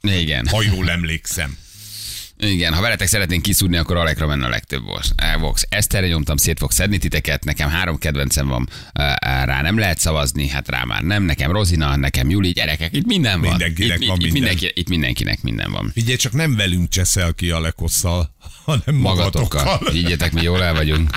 Igen. 0.00 0.46
ha 0.46 0.62
jól 0.62 0.90
emlékszem. 0.90 1.56
Igen, 2.38 2.72
ha 2.72 2.80
veletek 2.80 3.06
szeretnénk 3.06 3.42
kiszúrni, 3.42 3.76
akkor 3.76 3.96
Alekra 3.96 4.26
menne 4.26 4.46
a 4.46 4.48
legtöbb 4.48 4.84
Vox. 4.84 5.12
Eh. 5.16 5.34
Eszterre 5.68 6.06
nyomtam, 6.06 6.36
szét 6.36 6.58
fog 6.58 6.70
szedni 6.70 6.98
titeket, 6.98 7.44
nekem 7.44 7.68
három 7.68 7.98
kedvencem 7.98 8.48
van, 8.48 8.68
eh, 8.92 9.12
eh, 9.12 9.44
rá 9.44 9.62
nem 9.62 9.78
lehet 9.78 9.98
szavazni, 9.98 10.48
hát 10.48 10.68
rá 10.68 10.84
már 10.84 11.02
nem, 11.02 11.22
nekem 11.22 11.52
Rozina, 11.52 11.96
nekem 11.96 12.30
Juli, 12.30 12.50
gyerekek, 12.50 12.92
itt 12.92 13.06
minden 13.06 13.40
van. 13.40 13.50
Mindenkinek 13.50 14.00
itt, 14.00 14.08
van 14.08 14.16
itt, 14.20 14.32
minden. 14.32 14.42
Mindenki, 14.42 14.80
itt 14.80 14.88
mindenkinek 14.88 15.42
minden 15.42 15.70
van. 15.70 15.90
Figyelj, 15.94 16.16
csak 16.16 16.32
nem 16.32 16.56
velünk 16.56 16.88
cseszel 16.88 17.32
ki 17.34 17.50
a 17.50 17.60
lekosszal, 17.60 18.34
hanem 18.64 18.94
Magatokkal. 18.94 19.64
magatokkal. 19.64 19.92
Higgyetek, 19.92 20.32
mi 20.32 20.42
jól 20.42 20.62
el 20.62 20.74
vagyunk. 20.74 21.10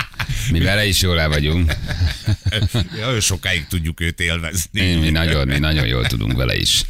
Mi 0.50 0.58
vele 0.58 0.86
is 0.86 1.00
jól 1.00 1.20
el 1.20 1.28
vagyunk. 1.28 1.72
Ja, 2.98 3.20
sokáig 3.20 3.66
tudjuk 3.66 4.00
őt 4.00 4.20
élvezni. 4.20 4.60
Mi, 4.72 4.94
mi, 4.94 5.10
nagyon, 5.10 5.46
mi 5.46 5.58
nagyon 5.58 5.86
jól 5.86 6.06
tudunk 6.06 6.36
vele 6.36 6.56
is. 6.56 6.84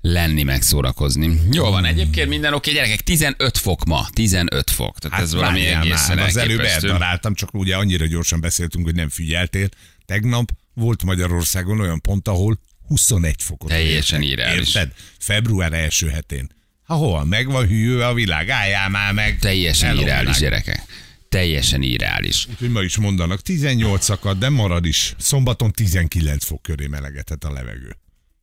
Lenni, 0.00 0.42
megszórakozni. 0.42 1.40
Jó 1.52 1.70
van, 1.70 1.84
egyébként 1.84 2.28
minden 2.28 2.54
oké, 2.54 2.72
gyerekek, 2.72 3.00
15 3.00 3.58
fok 3.58 3.84
ma, 3.84 4.06
15 4.12 4.70
fok. 4.70 4.98
Tehát 4.98 5.16
hát 5.16 5.26
ez 5.26 5.34
valami 5.34 5.66
egészen 5.66 6.16
már, 6.16 6.26
az 6.26 6.36
előbb 6.36 6.60
eldaráltam, 6.60 7.34
csak 7.34 7.54
ugye 7.54 7.76
annyira 7.76 8.06
gyorsan 8.06 8.40
beszéltünk, 8.40 8.84
hogy 8.84 8.94
nem 8.94 9.08
figyeltél. 9.08 9.68
Tegnap 10.04 10.50
volt 10.74 11.02
Magyarországon 11.02 11.80
olyan 11.80 12.00
pont, 12.00 12.28
ahol 12.28 12.60
21 12.86 13.42
fokot. 13.42 13.68
Teljesen 13.68 14.22
irreális. 14.22 14.74
Érted? 14.74 14.92
Február 15.18 15.72
első 15.72 16.08
hetén. 16.08 16.50
Ha 16.84 16.94
hol? 16.94 17.24
Meg 17.24 17.46
van 17.46 17.66
hűlve 17.66 18.06
a 18.06 18.14
világ, 18.14 18.48
álljál 18.48 18.88
már 18.88 19.12
meg. 19.12 19.38
Teljesen 19.38 19.98
irreális, 19.98 20.38
gyerekek. 20.38 20.82
Teljesen 21.28 21.82
irreális. 21.82 22.46
Úgyhogy 22.50 22.70
ma 22.70 22.82
is 22.82 22.96
mondanak, 22.96 23.42
18 23.42 24.04
szakad, 24.04 24.38
de 24.38 24.48
marad 24.48 24.84
is. 24.84 25.14
Szombaton 25.18 25.70
19 25.70 26.44
fok 26.44 26.62
köré 26.62 26.86
melegedhet 26.86 27.44
a 27.44 27.52
levegő. 27.52 27.96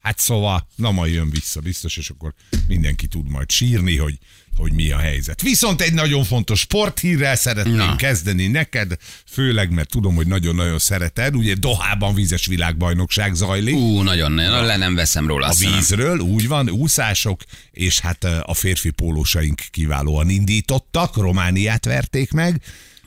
Hát 0.08 0.20
szóval, 0.20 0.68
na 0.76 0.92
majd 0.92 1.14
jön 1.14 1.30
vissza 1.30 1.60
biztos, 1.60 1.98
és 1.98 2.10
akkor 2.10 2.34
mindenki 2.68 3.08
tud 3.08 3.30
majd 3.30 3.52
sírni, 3.52 3.98
hogy, 3.98 4.18
hogy 4.56 4.74
mi 4.74 4.92
a 4.92 4.98
helyzet. 4.98 5.42
Viszont 5.42 5.82
egy 5.82 5.94
nagyon 5.94 6.24
fontos 6.24 6.60
sporthírrel 6.60 7.36
szeretném 7.36 7.76
Na. 7.76 7.96
kezdeni 7.96 8.48
neked, 8.48 8.94
főleg, 9.26 9.72
mert 9.72 9.90
tudom, 9.90 10.16
hogy 10.16 10.28
nagyon-nagyon 10.28 10.80
szereted. 10.80 11.36
Ugye 11.36 11.56
Dohában 11.56 12.14
vízes 12.14 12.46
világbajnokság 12.46 13.34
zajlik. 13.34 13.76
Ú, 13.76 14.02
nagyon, 14.02 14.32
nagyon 14.32 14.66
le 14.66 14.78
nem 14.78 14.96
veszem 14.96 15.28
róla. 15.28 15.48
A 15.48 15.54
vízről, 15.58 16.20
úgy 16.20 16.48
van, 16.48 16.70
úszások, 16.70 17.42
és 17.72 18.00
hát 18.00 18.24
a 18.24 18.54
férfi 18.54 18.90
pólósaink 18.90 19.62
kiválóan 19.72 20.30
indítottak, 20.30 21.16
Romániát 21.16 21.86
verték 21.86 22.32
meg, 22.32 22.62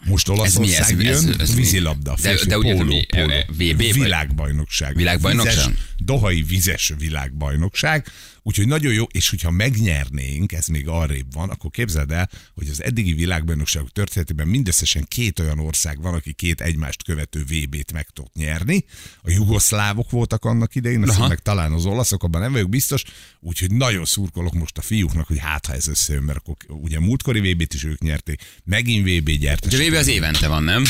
most 0.04 0.28
Olaszország 0.28 0.90
Ez 0.90 0.90
mi? 0.96 1.06
Ez- 1.06 1.22
jön, 1.24 1.32
ez- 1.32 1.40
ez 1.40 1.54
vízilabda, 1.54 2.14
De- 2.22 2.38
de 2.46 2.54
póló, 2.54 2.74
póló. 3.08 3.28
VB 3.48 3.92
világbajnokság. 3.92 4.96
Világbajnokság? 4.96 5.54
Vizes, 5.54 5.78
Dohai 5.98 6.42
vizes 6.42 6.92
világbajnokság, 6.98 8.06
úgyhogy 8.42 8.66
nagyon 8.66 8.92
jó, 8.92 9.04
és 9.04 9.30
hogyha 9.30 9.50
megnyernénk, 9.50 10.52
ez 10.52 10.66
még 10.66 10.88
arrébb 10.88 11.32
van, 11.32 11.50
akkor 11.50 11.70
képzeld 11.70 12.10
el, 12.10 12.30
hogy 12.54 12.68
az 12.68 12.82
eddigi 12.82 13.12
világbajnokságok 13.12 13.90
történetében 13.90 14.48
mindösszesen 14.48 15.04
két 15.08 15.38
olyan 15.38 15.58
ország 15.58 16.02
van, 16.02 16.14
aki 16.14 16.32
két 16.32 16.60
egymást 16.60 17.02
követő 17.02 17.44
VB-t 17.44 17.92
meg 17.92 18.08
tudott 18.08 18.34
nyerni. 18.34 18.84
A 19.22 19.30
jugoszlávok 19.30 20.10
voltak 20.10 20.44
annak 20.44 20.74
idején, 20.74 21.02
azt 21.02 21.28
meg 21.28 21.38
talán 21.38 21.72
az 21.72 21.86
olaszok, 21.86 22.22
abban 22.22 22.40
nem 22.40 22.52
vagyok 22.52 22.68
biztos, 22.68 23.02
úgyhogy 23.40 23.72
nagyon 23.72 24.04
szurkolok 24.04 24.52
most 24.52 24.78
a 24.78 24.82
fiúknak, 24.82 25.26
hogy 25.26 25.38
hát 25.38 25.66
ha 25.66 25.72
ez 25.72 25.88
összejön, 25.88 26.22
mert 26.22 26.38
akkor 26.38 26.56
ugye 26.68 26.96
a 26.96 27.00
múltkori 27.00 27.52
VB-t 27.52 27.74
is 27.74 27.84
ők 27.84 28.00
nyerték, 28.00 28.42
megint 28.64 29.08
VB 29.08 29.30
gyert. 29.30 29.68
De 29.68 29.88
VB 29.88 29.94
az 29.94 30.06
évente 30.06 30.48
van, 30.48 30.62
nem? 30.62 30.84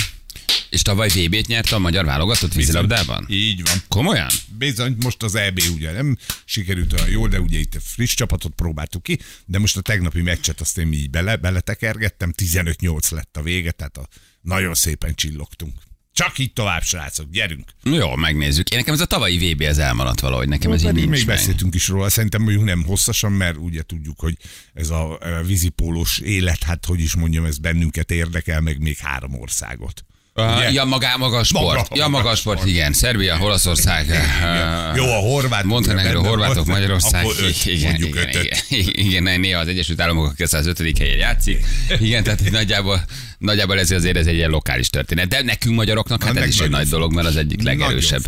És 0.70 0.82
tavaly 0.82 1.08
VB-t 1.08 1.46
nyerte 1.46 1.74
a 1.74 1.78
magyar 1.78 2.04
válogatott 2.04 2.52
vízilabdában? 2.52 3.26
Így 3.28 3.62
van. 3.62 3.82
Komolyan? 3.88 4.28
Bizony, 4.58 4.96
most 5.02 5.22
az 5.22 5.34
EB 5.34 5.60
ugye 5.74 5.92
nem 5.92 6.16
sikerült 6.44 6.92
olyan 6.92 7.08
jól, 7.08 7.28
de 7.28 7.40
ugye 7.40 7.58
itt 7.58 7.76
friss 7.82 8.14
csapatot 8.14 8.52
próbáltuk 8.54 9.02
ki, 9.02 9.18
de 9.46 9.58
most 9.58 9.76
a 9.76 9.80
tegnapi 9.80 10.20
meccset 10.20 10.60
azt 10.60 10.78
én 10.78 10.92
így 10.92 11.10
bele, 11.10 11.36
beletekergettem, 11.36 12.32
15-8 12.36 13.12
lett 13.12 13.36
a 13.36 13.42
vége, 13.42 13.70
tehát 13.70 13.96
a, 13.96 14.08
nagyon 14.40 14.74
szépen 14.74 15.14
csillogtunk. 15.14 15.74
Csak 16.12 16.38
így 16.38 16.52
tovább, 16.52 16.82
srácok, 16.82 17.30
gyerünk! 17.30 17.64
Jó, 17.82 18.16
megnézzük. 18.16 18.68
Én 18.70 18.78
nekem 18.78 18.94
ez 18.94 19.00
a 19.00 19.06
tavalyi 19.06 19.52
VB 19.52 19.60
az 19.60 19.78
elmaradt 19.78 20.20
valahogy, 20.20 20.48
nekem 20.48 20.72
ez 20.72 20.84
így 20.84 20.92
nincs 20.92 21.08
még 21.08 21.26
meg. 21.26 21.36
beszéltünk 21.36 21.74
is 21.74 21.88
róla, 21.88 22.08
szerintem 22.08 22.42
mondjuk 22.42 22.64
nem 22.64 22.84
hosszasan, 22.84 23.32
mert 23.32 23.56
ugye 23.56 23.82
tudjuk, 23.82 24.20
hogy 24.20 24.36
ez 24.74 24.90
a 24.90 25.18
e, 25.22 25.42
vízipólós 25.42 26.18
élet, 26.18 26.62
hát 26.62 26.86
hogy 26.86 27.00
is 27.00 27.14
mondjam, 27.14 27.44
ez 27.44 27.58
bennünket 27.58 28.10
érdekel, 28.10 28.60
meg 28.60 28.80
még 28.80 28.96
három 28.96 29.40
országot. 29.40 30.04
Uh, 30.34 30.72
ja, 30.72 30.84
maga, 30.84 31.16
maga 31.18 31.36
a 31.38 31.44
sport. 31.44 31.76
Maga- 31.76 31.96
ja, 31.96 32.08
maga 32.08 32.28
a 32.28 32.34
sport, 32.34 32.64
igen. 32.64 32.92
Szerbia, 32.92 33.38
Olaszország. 33.40 34.06
uh, 34.08 34.96
Jó, 34.96 35.04
a 35.04 35.18
horvát. 35.18 35.64
Montenegro, 35.64 36.22
horvátok, 36.22 36.66
Magyarország. 36.66 37.24
Akkor 37.24 37.36
öt, 37.40 37.64
igen, 37.66 37.94
igen, 37.94 38.16
ötöt. 38.16 38.64
igen, 38.68 39.22
igen, 39.22 39.40
néha 39.40 39.60
az 39.60 39.68
Egyesült 39.68 40.00
Államok 40.00 40.26
a 40.26 40.32
205. 40.36 40.98
helyen 40.98 41.16
játszik. 41.18 41.64
Igen, 41.98 42.22
tehát 42.22 42.50
nagyjából, 42.50 43.04
nagyjából 43.38 43.78
ez 43.78 43.90
azért 43.90 44.16
ez 44.16 44.26
egy 44.26 44.34
ilyen 44.34 44.50
lokális 44.50 44.88
történet. 44.90 45.28
De 45.28 45.42
nekünk 45.42 45.74
magyaroknak 45.74 46.22
hát 46.22 46.32
Na, 46.32 46.38
ez 46.40 46.44
meg 46.46 46.54
is 46.54 46.60
egy 46.60 46.70
nagy 46.70 46.88
dolog, 46.88 47.12
mert 47.14 47.26
az 47.26 47.36
egyik 47.36 47.62
legerősebb 47.62 48.22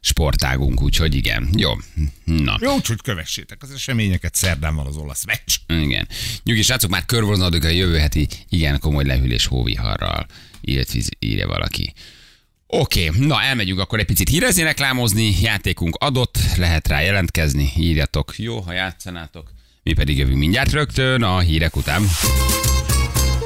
sportágunk, 0.00 0.82
úgyhogy 0.82 1.14
igen. 1.14 1.48
Jó. 1.56 1.70
Na. 2.24 2.58
Jó, 2.60 2.74
úgyhogy 2.74 3.00
kövessétek 3.02 3.58
az 3.62 3.70
eseményeket, 3.74 4.34
szerdán 4.34 4.74
van 4.74 4.86
az 4.86 4.96
olasz 4.96 5.24
meccs. 5.24 5.80
Igen. 5.84 6.08
Nyugi 6.42 6.62
srácok, 6.62 6.90
már 6.90 7.04
körvonalazódik 7.06 7.64
a 7.64 7.68
jövő 7.68 7.98
heti 7.98 8.28
igen 8.48 8.78
komoly 8.78 9.04
lehűlés 9.04 9.46
hóviharral, 9.46 10.26
írt, 10.66 10.90
írja 11.18 11.46
valaki. 11.46 11.92
Oké, 12.66 13.10
na 13.18 13.42
elmegyünk 13.42 13.78
akkor 13.80 13.98
egy 13.98 14.04
picit 14.04 14.28
hírezni, 14.28 14.62
reklámozni, 14.62 15.36
játékunk 15.40 15.96
adott, 15.98 16.38
lehet 16.56 16.88
rá 16.88 17.00
jelentkezni, 17.00 17.72
írjatok, 17.76 18.32
jó, 18.36 18.60
ha 18.60 18.72
játszanátok. 18.72 19.50
Mi 19.82 19.92
pedig 19.92 20.18
jövünk 20.18 20.38
mindjárt 20.38 20.72
rögtön 20.72 21.22
a 21.22 21.38
hírek 21.38 21.76
után. 21.76 22.02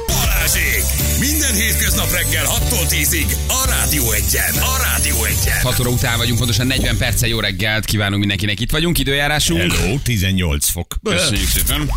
Balázsék! 0.07 0.83
Minden 1.19 1.53
hétköznap 1.53 2.11
reggel 2.11 2.45
6-tól 2.45 2.85
10-ig 2.89 3.33
a 3.47 3.65
Rádió 3.69 4.11
Egyen. 4.11 4.53
A 4.53 4.77
Rádió 4.83 5.23
Egyen. 5.23 5.61
6 5.61 5.79
óra 5.79 5.89
után 5.89 6.17
vagyunk, 6.17 6.37
pontosan 6.37 6.67
40 6.67 6.97
perccel 6.97 7.29
jó 7.29 7.39
reggelt 7.39 7.85
kívánunk 7.85 8.19
mindenkinek. 8.19 8.59
Itt 8.59 8.71
vagyunk, 8.71 8.99
időjárásunk. 8.99 9.73
Hello, 9.73 9.97
18 9.97 10.69
fok. 10.69 10.95
Köszönjük 11.03 11.47
szépen. 11.47 11.89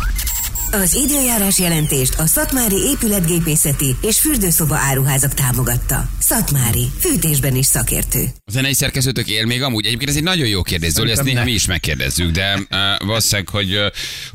Az 0.81 0.95
időjárás 0.95 1.59
jelentést 1.59 2.13
a 2.19 2.25
Szatmári 2.25 2.75
épületgépészeti 2.75 3.95
és 4.01 4.19
fürdőszoba 4.19 4.75
áruházak 4.75 5.33
támogatta. 5.33 6.09
Szatmári, 6.19 6.85
fűtésben 6.99 7.55
is 7.55 7.65
szakértő. 7.65 8.23
A 8.45 8.51
zenei 8.51 8.73
szerkesztőtök 8.73 9.27
él 9.27 9.45
még 9.45 9.63
amúgy? 9.63 9.85
Egyébként 9.85 10.09
ez 10.09 10.15
egy 10.15 10.23
nagyon 10.23 10.47
jó 10.47 10.61
kérdés, 10.61 10.91
Zoli, 10.91 11.11
ezt 11.11 11.23
néha 11.23 11.43
mi 11.43 11.51
is 11.51 11.65
megkérdezzük, 11.65 12.31
de 12.31 12.53
uh, 12.55 13.07
valószínűleg, 13.07 13.49
hogy 13.49 13.75
uh, 13.75 13.85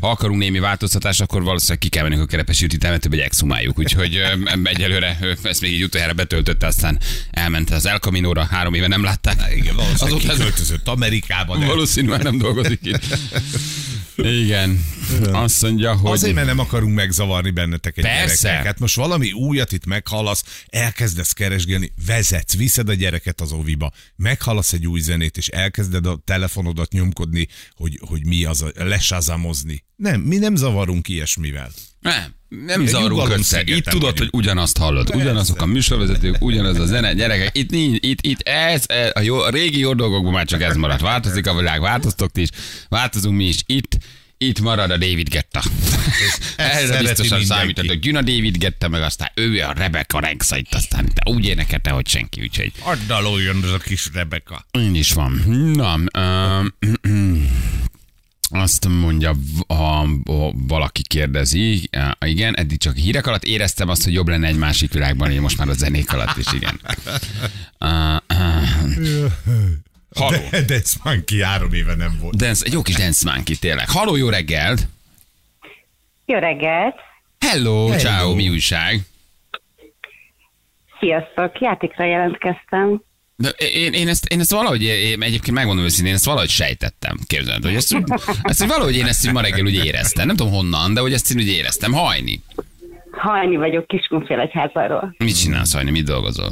ha 0.00 0.10
akarunk 0.10 0.38
némi 0.40 0.58
változtatást, 0.58 1.20
akkor 1.20 1.42
valószínűleg 1.42 1.78
ki 1.78 1.88
kell 1.88 2.02
mennünk 2.02 2.22
a 2.22 2.26
kerepes 2.26 2.62
úti 2.62 2.76
temetőbe, 2.76 3.16
hogy 3.16 3.24
exhumáljuk. 3.24 3.78
Úgyhogy 3.78 4.16
uh, 4.16 4.58
egyelőre 4.64 5.18
uh, 5.20 5.30
ezt 5.42 5.60
még 5.60 5.72
így 5.72 5.82
utoljára 5.82 6.12
betöltötte, 6.12 6.66
aztán 6.66 6.98
elment 7.30 7.70
az 7.70 7.86
El 7.86 7.98
Camino-ra, 7.98 8.48
három 8.50 8.74
éve 8.74 8.86
nem 8.86 9.02
látták. 9.02 9.54
Igen, 9.54 9.74
valószínűleg 9.76 10.18
Azóta 10.18 10.32
kiköltözött 10.32 10.88
Amerikába, 10.88 11.56
de 11.56 11.66
Valószínűleg 11.66 12.22
nem 12.22 12.38
dolgozik 12.38 12.80
itt. 12.82 13.04
Igen. 14.16 14.84
Azt 15.32 15.62
mondja, 15.62 15.96
hogy... 15.96 16.12
Azért, 16.12 16.34
mert 16.34 16.46
nem 16.46 16.58
akarunk 16.58 16.94
megzavarni 16.94 17.50
benneteket 17.50 18.04
Persze. 18.04 18.42
gyerekek. 18.42 18.66
Hát 18.66 18.78
most 18.78 18.96
valami 18.96 19.32
újat 19.32 19.72
itt 19.72 19.86
meghallasz, 19.86 20.44
elkezdesz 20.66 21.32
keresgélni, 21.32 21.92
vezetsz, 22.06 22.56
viszed 22.56 22.88
a 22.88 22.94
gyereket 22.94 23.40
az 23.40 23.52
oviba, 23.52 23.92
meghallasz 24.16 24.72
egy 24.72 24.86
új 24.86 25.00
zenét, 25.00 25.36
és 25.36 25.48
elkezded 25.48 26.06
a 26.06 26.22
telefonodat 26.24 26.92
nyomkodni, 26.92 27.48
hogy, 27.74 28.00
hogy 28.06 28.26
mi 28.26 28.44
az, 28.44 28.62
a, 28.62 28.70
lesazamozni. 28.74 29.84
Nem, 30.00 30.20
mi 30.20 30.36
nem 30.36 30.56
zavarunk 30.56 31.08
ilyesmivel. 31.08 31.70
Nem, 32.00 32.34
nem 32.48 32.86
zavarunk 32.86 33.28
össze. 33.28 33.62
Itt 33.64 33.84
tudod, 33.84 34.00
vagyunk. 34.00 34.18
hogy 34.18 34.40
ugyanazt 34.40 34.78
hallod. 34.78 35.14
Ugyanazok 35.14 35.62
a 35.62 35.66
műsorvezetők, 35.66 36.36
ugyanaz 36.40 36.78
a 36.78 36.86
zene, 36.86 37.12
gyerekek. 37.12 37.56
Itt, 37.58 37.70
nincs, 37.70 37.98
itt, 38.00 38.20
itt 38.20 38.40
ez, 38.40 38.84
ez 38.86 39.10
a, 39.14 39.20
jó, 39.20 39.38
a 39.38 39.50
régi 39.50 39.78
jó 39.78 39.94
dolgokban 39.94 40.32
már 40.32 40.46
csak 40.46 40.62
ez 40.62 40.76
maradt. 40.76 41.00
Változik 41.00 41.46
a 41.46 41.54
világ, 41.54 41.80
változtok 41.80 42.32
ti 42.32 42.40
is, 42.40 42.48
változunk 42.88 43.36
mi 43.36 43.44
is. 43.44 43.62
Itt, 43.66 43.98
itt 44.38 44.60
marad 44.60 44.90
a 44.90 44.96
David 44.96 45.28
Getta. 45.28 45.62
Erre 46.56 46.98
biztosan 46.98 47.38
mindenki. 47.38 47.44
számítatok. 47.44 48.04
Jön 48.04 48.16
a 48.16 48.22
David 48.22 48.56
Getta, 48.56 48.88
meg 48.88 49.02
aztán 49.02 49.30
ő 49.34 49.60
a 49.60 49.72
Rebecca 49.72 50.20
Rexa 50.20 50.56
itt, 50.56 50.74
aztán 50.74 51.12
te 51.14 51.30
úgy 51.30 51.44
énekelte, 51.44 51.90
hogy 51.90 52.08
senki, 52.08 52.40
úgyhogy 52.40 52.72
Addal 52.82 53.40
jön 53.42 53.60
az 53.62 53.72
a 53.72 53.78
kis 53.78 54.08
Rebeka. 54.12 54.66
így 54.78 54.96
is 54.96 55.12
van. 55.12 55.32
Na, 55.74 55.94
um, 55.94 56.74
azt 58.50 58.88
mondja, 58.88 59.34
ha, 59.68 60.08
valaki 60.52 61.02
kérdezi, 61.02 61.88
igen, 62.24 62.56
eddig 62.56 62.78
csak 62.78 62.96
hírek 62.96 63.26
alatt 63.26 63.44
éreztem 63.44 63.88
azt, 63.88 64.04
hogy 64.04 64.12
jobb 64.12 64.28
lenne 64.28 64.46
egy 64.46 64.56
másik 64.56 64.92
világban, 64.92 65.30
én 65.30 65.40
most 65.40 65.58
már 65.58 65.68
a 65.68 65.72
zenék 65.72 66.12
alatt 66.12 66.36
is, 66.36 66.52
igen. 66.52 66.80
Haló. 70.14 70.38
De, 70.66 70.80
már 71.04 71.24
ki 71.24 71.42
három 71.42 71.72
éve 71.72 71.94
nem 71.94 72.18
volt. 72.20 72.36
Dance, 72.36 72.64
egy 72.66 72.72
jó 72.72 72.82
kis 72.82 72.94
dance 72.94 73.30
monkey, 73.32 73.56
tényleg. 73.56 73.88
Haló, 73.88 74.16
jó 74.16 74.28
reggelt! 74.28 74.88
Jó 76.26 76.38
reggelt! 76.38 76.94
Hello, 77.38 77.86
Hello. 77.86 77.98
ciao, 77.98 78.34
mi 78.34 78.48
újság? 78.48 79.00
Sziasztok! 80.98 81.60
Játékra 81.60 82.04
jelentkeztem. 82.04 83.02
De 83.40 83.48
én, 83.48 83.92
én, 83.92 84.08
ezt, 84.08 84.26
én 84.26 84.40
ezt 84.40 84.50
valahogy, 84.50 84.82
én 84.82 85.22
egyébként 85.22 85.56
megmondom 85.56 85.84
őszintén, 85.84 86.08
én 86.08 86.14
ezt 86.14 86.24
valahogy 86.24 86.48
sejtettem, 86.48 87.18
képzeld, 87.26 87.64
hogy 87.64 87.74
ezt, 87.74 87.96
ezt 88.42 88.58
hogy 88.58 88.68
valahogy 88.68 88.96
én 88.96 89.06
ezt 89.06 89.26
így 89.26 89.32
ma 89.32 89.40
reggel 89.40 89.64
úgy 89.64 89.84
éreztem, 89.84 90.26
nem 90.26 90.36
tudom 90.36 90.52
honnan, 90.52 90.94
de 90.94 91.00
hogy 91.00 91.12
ezt 91.12 91.30
én 91.30 91.36
úgy 91.36 91.48
éreztem, 91.48 91.92
hajni. 91.92 92.42
Hajni 93.10 93.56
vagyok 93.56 93.86
Kiskunfélegyházáról. 93.86 95.14
Mit 95.18 95.40
csinálsz, 95.40 95.74
hajni, 95.74 95.90
mit 95.90 96.04
dolgozol? 96.04 96.50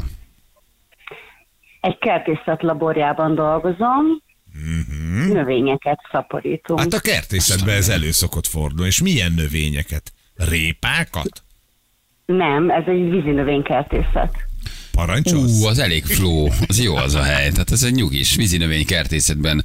Egy 1.81 1.99
kertészet 1.99 2.63
laborjában 2.63 3.35
dolgozom. 3.35 4.23
Mm-hmm. 4.59 5.33
Növényeket 5.33 5.99
szaporítunk. 6.13 6.81
Hát 6.81 6.93
a 6.93 7.01
kertészetben 7.01 7.77
ez 7.77 7.89
elő 7.89 8.11
szokott 8.11 8.47
fordulni. 8.47 8.87
És 8.87 9.03
milyen 9.03 9.33
növényeket? 9.33 10.13
Répákat? 10.37 11.43
Nem, 12.27 12.71
ez 12.71 12.85
egy 12.87 13.11
vízi 13.11 13.31
növénykertészet. 13.31 14.48
Parancsolsz? 14.99 15.61
Ú, 15.61 15.67
az 15.67 15.79
elég 15.79 16.05
fló, 16.05 16.53
az 16.67 16.83
jó 16.83 16.97
az 16.97 17.15
a 17.15 17.23
hely. 17.23 17.51
Tehát 17.51 17.71
ez 17.71 17.83
egy 17.83 17.95
nyugis, 17.95 18.37
vízi 18.37 18.57
növénykertészetben 18.57 19.65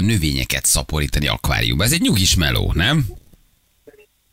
növényeket 0.00 0.64
szaporítani 0.64 1.26
akváriumban. 1.26 1.86
Ez 1.86 1.92
egy 1.92 2.00
nyugis 2.00 2.34
meló, 2.34 2.72
nem? 2.74 3.04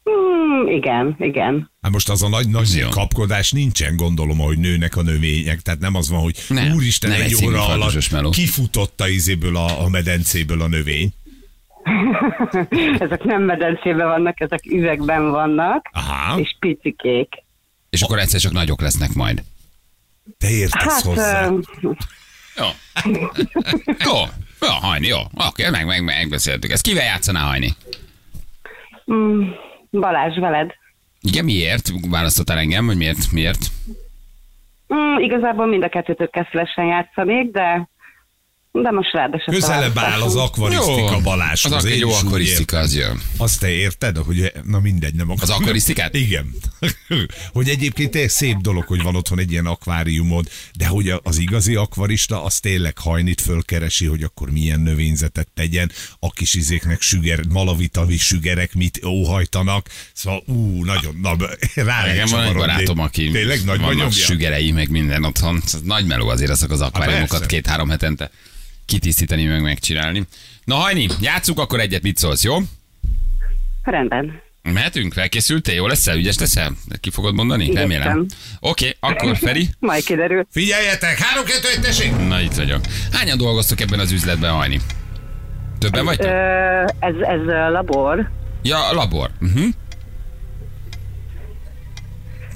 Hmm, 0.04 0.68
igen, 0.68 1.16
igen. 1.20 1.72
Hát 1.82 1.92
most 1.92 2.10
az 2.10 2.24
a 2.24 2.30
nagy, 2.30 2.50
nagy 2.50 2.76
Jó. 2.80 2.90
kapkodás 2.90 3.52
nincsen, 3.52 3.96
gondolom, 3.96 4.38
hogy 4.38 4.58
nőnek 4.58 4.96
a 4.96 5.02
növények. 5.02 5.62
Tehát 5.62 5.80
nem 5.80 5.96
az 5.96 6.10
van, 6.10 6.20
hogy 6.22 6.36
Nem, 6.50 6.74
úristen, 6.76 7.10
nem 7.10 7.22
egy 7.22 7.46
óra 7.46 7.62
farkasos 7.62 8.10
meló. 8.10 8.24
alatt 8.24 8.36
kifutott 8.36 9.02
a 9.02 9.08
izéből 9.08 9.56
a, 9.56 9.84
a 9.84 9.90
medencéből 9.90 10.62
a 10.62 10.68
növény. 10.68 11.10
ezek 13.06 13.24
nem 13.24 13.44
medencében 13.44 14.08
vannak, 14.08 14.40
ezek 14.40 14.66
üvegben 14.66 15.30
vannak, 15.32 15.90
Aha, 15.92 16.40
és 16.40 16.56
picikék. 16.60 17.44
És 17.90 18.02
akkor 18.02 18.20
egyszer 18.20 18.40
csak 18.40 18.52
nagyok 18.52 18.82
lesznek 18.82 19.14
majd. 19.14 19.44
Te 20.38 20.50
értesz 20.50 20.94
Hát, 20.94 21.02
hozzá. 21.02 21.48
ö, 21.48 21.60
Jó. 21.82 21.92
jó. 23.86 24.14
Jó, 24.62 24.68
hajni, 24.82 25.08
jó. 25.08 25.18
Oké, 25.48 25.70
meg, 25.70 25.86
meg, 25.86 26.04
megbeszéltük. 26.04 26.72
Ezt 26.72 26.82
kivel 26.84 27.04
játszaná 27.06 27.40
hajni? 27.40 27.76
mm, 29.14 29.50
Balázs, 29.92 30.38
veled. 30.40 30.74
Igen, 31.22 31.46
miért? 31.46 31.92
Választottál 32.10 32.58
engem, 32.58 32.86
hogy 32.86 32.98
miért? 32.98 33.32
Miért? 33.32 33.66
Mm, 34.94 35.18
igazából 35.18 35.66
mind 35.66 35.84
a 35.84 35.90
kettőtől 35.90 36.30
szívesen 36.52 36.86
játszanék, 36.86 37.52
de, 37.52 37.90
de 38.82 38.92
most 38.92 39.14
a 39.14 39.52
Közelebb 39.52 39.98
áll 39.98 40.22
az 40.22 40.36
akvarisztika 40.36 41.20
Balázs. 41.24 41.66
Az 41.66 41.72
ak- 41.72 41.96
jó 41.96 42.12
akvarisztika, 42.12 42.78
az 42.78 42.96
jön. 42.96 43.22
Azt 43.38 43.60
te 43.60 43.70
érted, 43.70 44.18
hogy 44.18 44.52
na 44.64 44.80
mindegy, 44.80 45.14
nem 45.14 45.30
akar. 45.30 45.44
Az 45.44 45.50
akvarisztikát? 45.50 46.14
Igen. 46.14 46.56
hogy 47.54 47.70
egyébként 47.70 48.12
tényleg 48.12 48.30
szép 48.30 48.58
dolog, 48.58 48.84
hogy 48.84 49.02
van 49.02 49.16
otthon 49.16 49.40
egy 49.40 49.52
ilyen 49.52 49.66
akváriumod, 49.66 50.48
de 50.78 50.88
hogy 50.88 51.14
az 51.24 51.38
igazi 51.38 51.76
akvarista 51.76 52.44
az 52.44 52.60
tényleg 52.60 52.98
hajnit 52.98 53.42
fölkeresi, 53.42 54.06
hogy 54.06 54.24
akkor 54.24 54.50
milyen 54.50 54.80
növényzetet 54.80 55.48
tegyen, 55.54 55.92
a 56.20 56.32
kis 56.32 56.54
izéknek 56.54 57.02
süger, 57.02 57.40
malavitavi 57.50 58.18
sügerek 58.18 58.74
mit 58.74 59.06
óhajtanak, 59.06 59.90
szóval 60.14 60.44
ú, 60.46 60.84
nagyon, 60.84 61.20
na, 61.22 61.36
rá 61.76 62.14
Igen, 62.14 62.28
van 62.30 62.44
egy 62.44 62.54
barátom, 62.54 63.00
aki 63.00 63.30
tényleg 63.30 63.64
nagy 63.66 63.80
vannak 63.80 64.12
sügerei, 64.12 64.72
meg 64.72 64.90
minden 64.90 65.24
otthon. 65.24 65.62
Ez 65.66 65.82
nagy 65.84 66.06
meló 66.06 66.28
azért 66.28 66.52
azok 66.52 66.72
az 66.72 66.82
akváriumokat 66.82 67.30
persze. 67.40 67.46
két-három 67.46 67.90
hetente 67.90 68.32
kitisztítani, 68.88 69.46
meg 69.46 69.62
megcsinálni. 69.62 70.24
Na 70.64 70.76
hajni, 70.76 71.08
játsszuk 71.22 71.60
akkor 71.60 71.80
egyet, 71.80 72.02
mit 72.02 72.18
szólsz, 72.18 72.44
jó? 72.44 72.58
Rendben. 73.84 74.42
Mehetünk? 74.74 75.14
Felkészültél? 75.14 75.76
Jó 75.76 75.88
leszel? 75.88 76.18
Ügyes 76.18 76.38
leszel? 76.38 76.72
Ki 77.00 77.10
fogod 77.10 77.34
mondani? 77.34 77.64
Igyekszem. 77.64 77.90
Remélem. 77.90 78.26
Oké, 78.60 78.96
akkor 79.00 79.38
Feri. 79.46 79.70
Majd 79.80 80.04
kiderül. 80.04 80.48
Figyeljetek, 80.52 81.18
három, 81.18 81.46
kettő, 81.46 81.68
egy, 81.76 81.82
tessék! 81.82 82.28
Na 82.28 82.42
itt 82.42 82.54
vagyok. 82.54 82.82
Hányan 83.12 83.38
dolgoztok 83.38 83.80
ebben 83.80 84.00
az 84.00 84.12
üzletben, 84.12 84.52
Hajni? 84.52 84.80
Többen 85.80 86.06
vagytok? 86.06 86.26
Ö, 86.26 86.32
ez, 87.00 87.16
ez 87.16 87.40
ö, 87.48 87.72
labor. 87.72 88.30
Ja, 88.62 88.88
a 88.88 88.94
labor. 88.94 89.30
Uh-huh. 89.42 89.66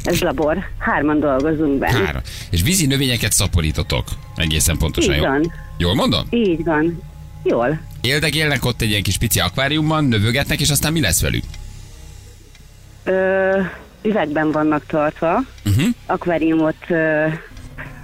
Ez 0.04 0.20
labor. 0.20 0.58
Hárman 0.80 1.20
dolgozunk 1.20 1.80
benne. 1.80 2.06
Három. 2.06 2.22
És 2.50 2.62
vízi 2.62 2.86
növényeket 2.86 3.32
szaporítotok. 3.32 4.08
Egészen 4.36 4.78
pontosan, 4.78 5.14
Így 5.14 5.22
jó? 5.22 5.26
van. 5.28 5.54
Jól 5.78 5.96
mondom? 5.96 6.28
Így 6.30 6.64
van. 6.64 7.02
Jól. 7.44 7.80
Éltek, 8.02 8.36
élnek 8.36 8.66
ott 8.66 8.82
egy 8.82 8.90
ilyen 8.90 9.04
kis 9.04 9.18
pici 9.18 9.40
akváriumban, 9.40 10.04
növögetnek, 10.06 10.60
és 10.60 10.70
aztán 10.70 10.92
mi 10.92 11.02
lesz 11.02 11.22
velük? 11.22 11.44
Ö, 13.04 13.62
üvegben 14.02 14.52
vannak 14.52 14.86
tartva. 14.86 15.40
Uh-huh. 15.66 15.88
Akváriumot, 16.06 16.76
ö, 16.88 17.28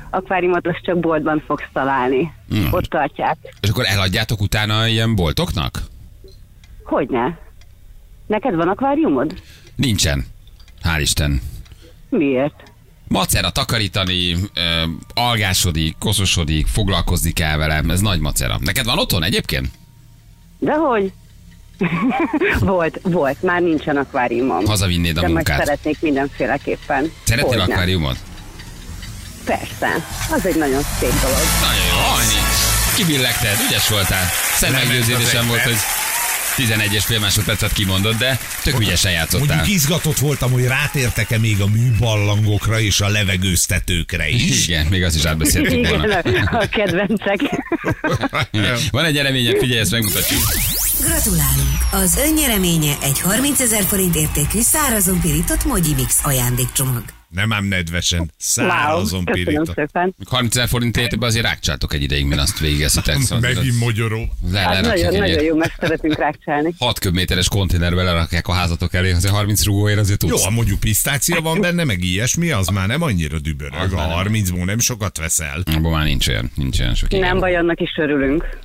akváriumot 0.09 0.67
azt 0.67 0.83
csak 0.83 0.99
boltban 0.99 1.43
fogsz 1.45 1.63
találni. 1.73 2.31
Mm. 2.55 2.65
Ott 2.71 2.85
tartják. 2.85 3.37
És 3.61 3.69
akkor 3.69 3.85
eladjátok 3.87 4.41
utána 4.41 4.87
ilyen 4.87 5.15
boltoknak? 5.15 5.81
Hogyne? 6.83 7.37
Neked 8.27 8.55
van 8.55 8.67
akváriumod? 8.67 9.33
Nincsen. 9.75 10.25
Hál' 10.83 10.99
Isten. 11.01 11.41
Miért? 12.09 12.63
Macera 13.07 13.49
takarítani, 13.49 14.35
algásodik, 15.13 15.95
koszosodik, 15.99 16.67
foglalkozni 16.67 17.31
kell 17.31 17.57
velem, 17.57 17.89
ez 17.89 17.99
nagy 17.99 18.19
macera. 18.19 18.57
Neked 18.61 18.85
van 18.85 18.97
otthon 18.99 19.23
egyébként? 19.23 19.67
Dehogy? 20.59 21.11
volt, 22.59 22.99
volt. 23.03 23.41
Már 23.41 23.61
nincsen 23.61 23.97
akváriumom. 23.97 24.65
Hazavinnéd 24.65 25.17
a 25.17 25.21
De 25.21 25.27
munkát. 25.27 25.59
szeretnék 25.59 25.97
mindenféleképpen. 26.01 27.11
Szeretnél 27.23 27.57
Hogyne. 27.57 27.73
akváriumot? 27.73 28.17
Persze. 29.45 29.87
Az 30.31 30.45
egy 30.45 30.55
nagyon 30.57 30.81
szép 30.99 31.13
dolog. 31.21 31.37
Nagyon 31.61 31.85
jó, 31.85 31.95
hajni. 32.13 32.39
Kibillegted, 32.95 33.57
ügyes 33.67 33.89
voltál. 33.89 34.25
Szent 34.55 34.73
Lement 34.73 34.89
meggyőződésem 34.89 35.41
az 35.43 35.47
volt, 35.47 35.61
hogy 35.61 35.75
11 36.57 36.93
és 36.93 37.05
fél 37.05 37.19
másodpercet 37.19 37.73
kimondott, 37.73 38.17
de 38.17 38.39
tök 38.63 38.79
ügyesen 38.79 39.11
játszottál. 39.11 39.55
Mondjuk 39.55 39.75
izgatott 39.75 40.17
voltam, 40.17 40.51
hogy 40.51 40.65
rátértek-e 40.65 41.37
még 41.37 41.61
a 41.61 41.67
műballangokra 41.67 42.79
és 42.79 43.01
a 43.01 43.07
levegőztetőkre 43.07 44.29
is. 44.29 44.67
Igen, 44.67 44.85
még 44.85 45.03
azt 45.03 45.15
is 45.15 45.25
átbeszéltük 45.25 45.71
Igen, 45.71 45.97
volna. 45.97 46.15
a, 46.15 46.57
a 46.61 46.67
kedvencek. 46.71 47.39
Igen. 48.51 48.77
Van 48.91 49.05
egy 49.05 49.17
eredményed, 49.17 49.57
figyelj, 49.57 49.79
ezt 49.79 49.91
megmutatjuk. 49.91 50.41
Gratulálunk! 50.99 51.77
Az 51.91 52.17
önnyereménye 52.17 52.95
egy 53.01 53.19
30 53.19 53.59
ezer 53.59 53.83
forint 53.83 54.15
értékű 54.15 54.61
szárazon 54.61 55.19
pirított 55.21 55.65
Mogyi 55.65 55.93
Mix 55.93 56.19
ajándékcsomag. 56.23 57.03
Nem 57.37 57.53
ám 57.53 57.65
nedvesen, 57.65 58.19
Wow, 58.19 58.27
szárazon 58.37 59.23
köszönöm 59.25 59.25
pirított. 59.55 59.75
szépen. 59.75 60.15
30 60.25 60.55
ezer 60.55 60.67
forint 60.67 60.97
értékben 60.97 61.29
azért 61.29 61.45
rákcsátok 61.45 61.93
egy 61.93 62.01
ideig, 62.01 62.25
mint 62.25 62.41
azt 62.41 62.59
végigeszitek. 62.59 63.17
Szóval 63.19 63.53
Megint 63.53 63.79
magyaró. 63.79 64.25
le, 64.51 64.59
Hát 64.59 64.81
nagyon, 64.85 65.13
egy 65.13 65.19
nagyon 65.19 65.43
jó, 65.43 65.55
meg 65.55 65.73
szeretünk 65.79 66.17
rákcsálni. 66.17 66.73
6 66.79 66.99
köbméteres 66.99 67.47
konténerbe 67.47 68.03
lerakják 68.03 68.47
a 68.47 68.51
házatok 68.53 68.93
elé, 68.93 69.11
azért 69.11 69.33
30 69.33 69.65
rugóért 69.65 69.99
azért 69.99 70.19
tudsz. 70.19 70.31
Jó, 70.39 70.43
ha 70.45 70.49
mondjuk 70.51 70.79
pisztácia 70.79 71.41
van 71.41 71.61
benne, 71.61 71.83
meg 71.83 72.03
ilyesmi, 72.03 72.49
az 72.51 72.67
már 72.67 72.87
nem 72.87 73.01
annyira 73.01 73.39
dübörög. 73.39 73.73
Az 73.79 73.93
A 73.93 73.95
már 73.95 74.23
nem. 74.25 74.33
30-ból 74.33 74.65
nem 74.65 74.79
sokat 74.79 75.17
veszel. 75.17 75.63
Abban 75.75 75.91
már 75.91 76.05
nincs 76.05 76.27
olyan, 76.27 76.51
nincs 76.55 76.79
olyan 76.79 76.95
sok. 76.95 77.09
Nem 77.09 77.39
baj, 77.39 77.55
annak 77.55 77.81
is 77.81 77.89
örülünk. 77.97 78.59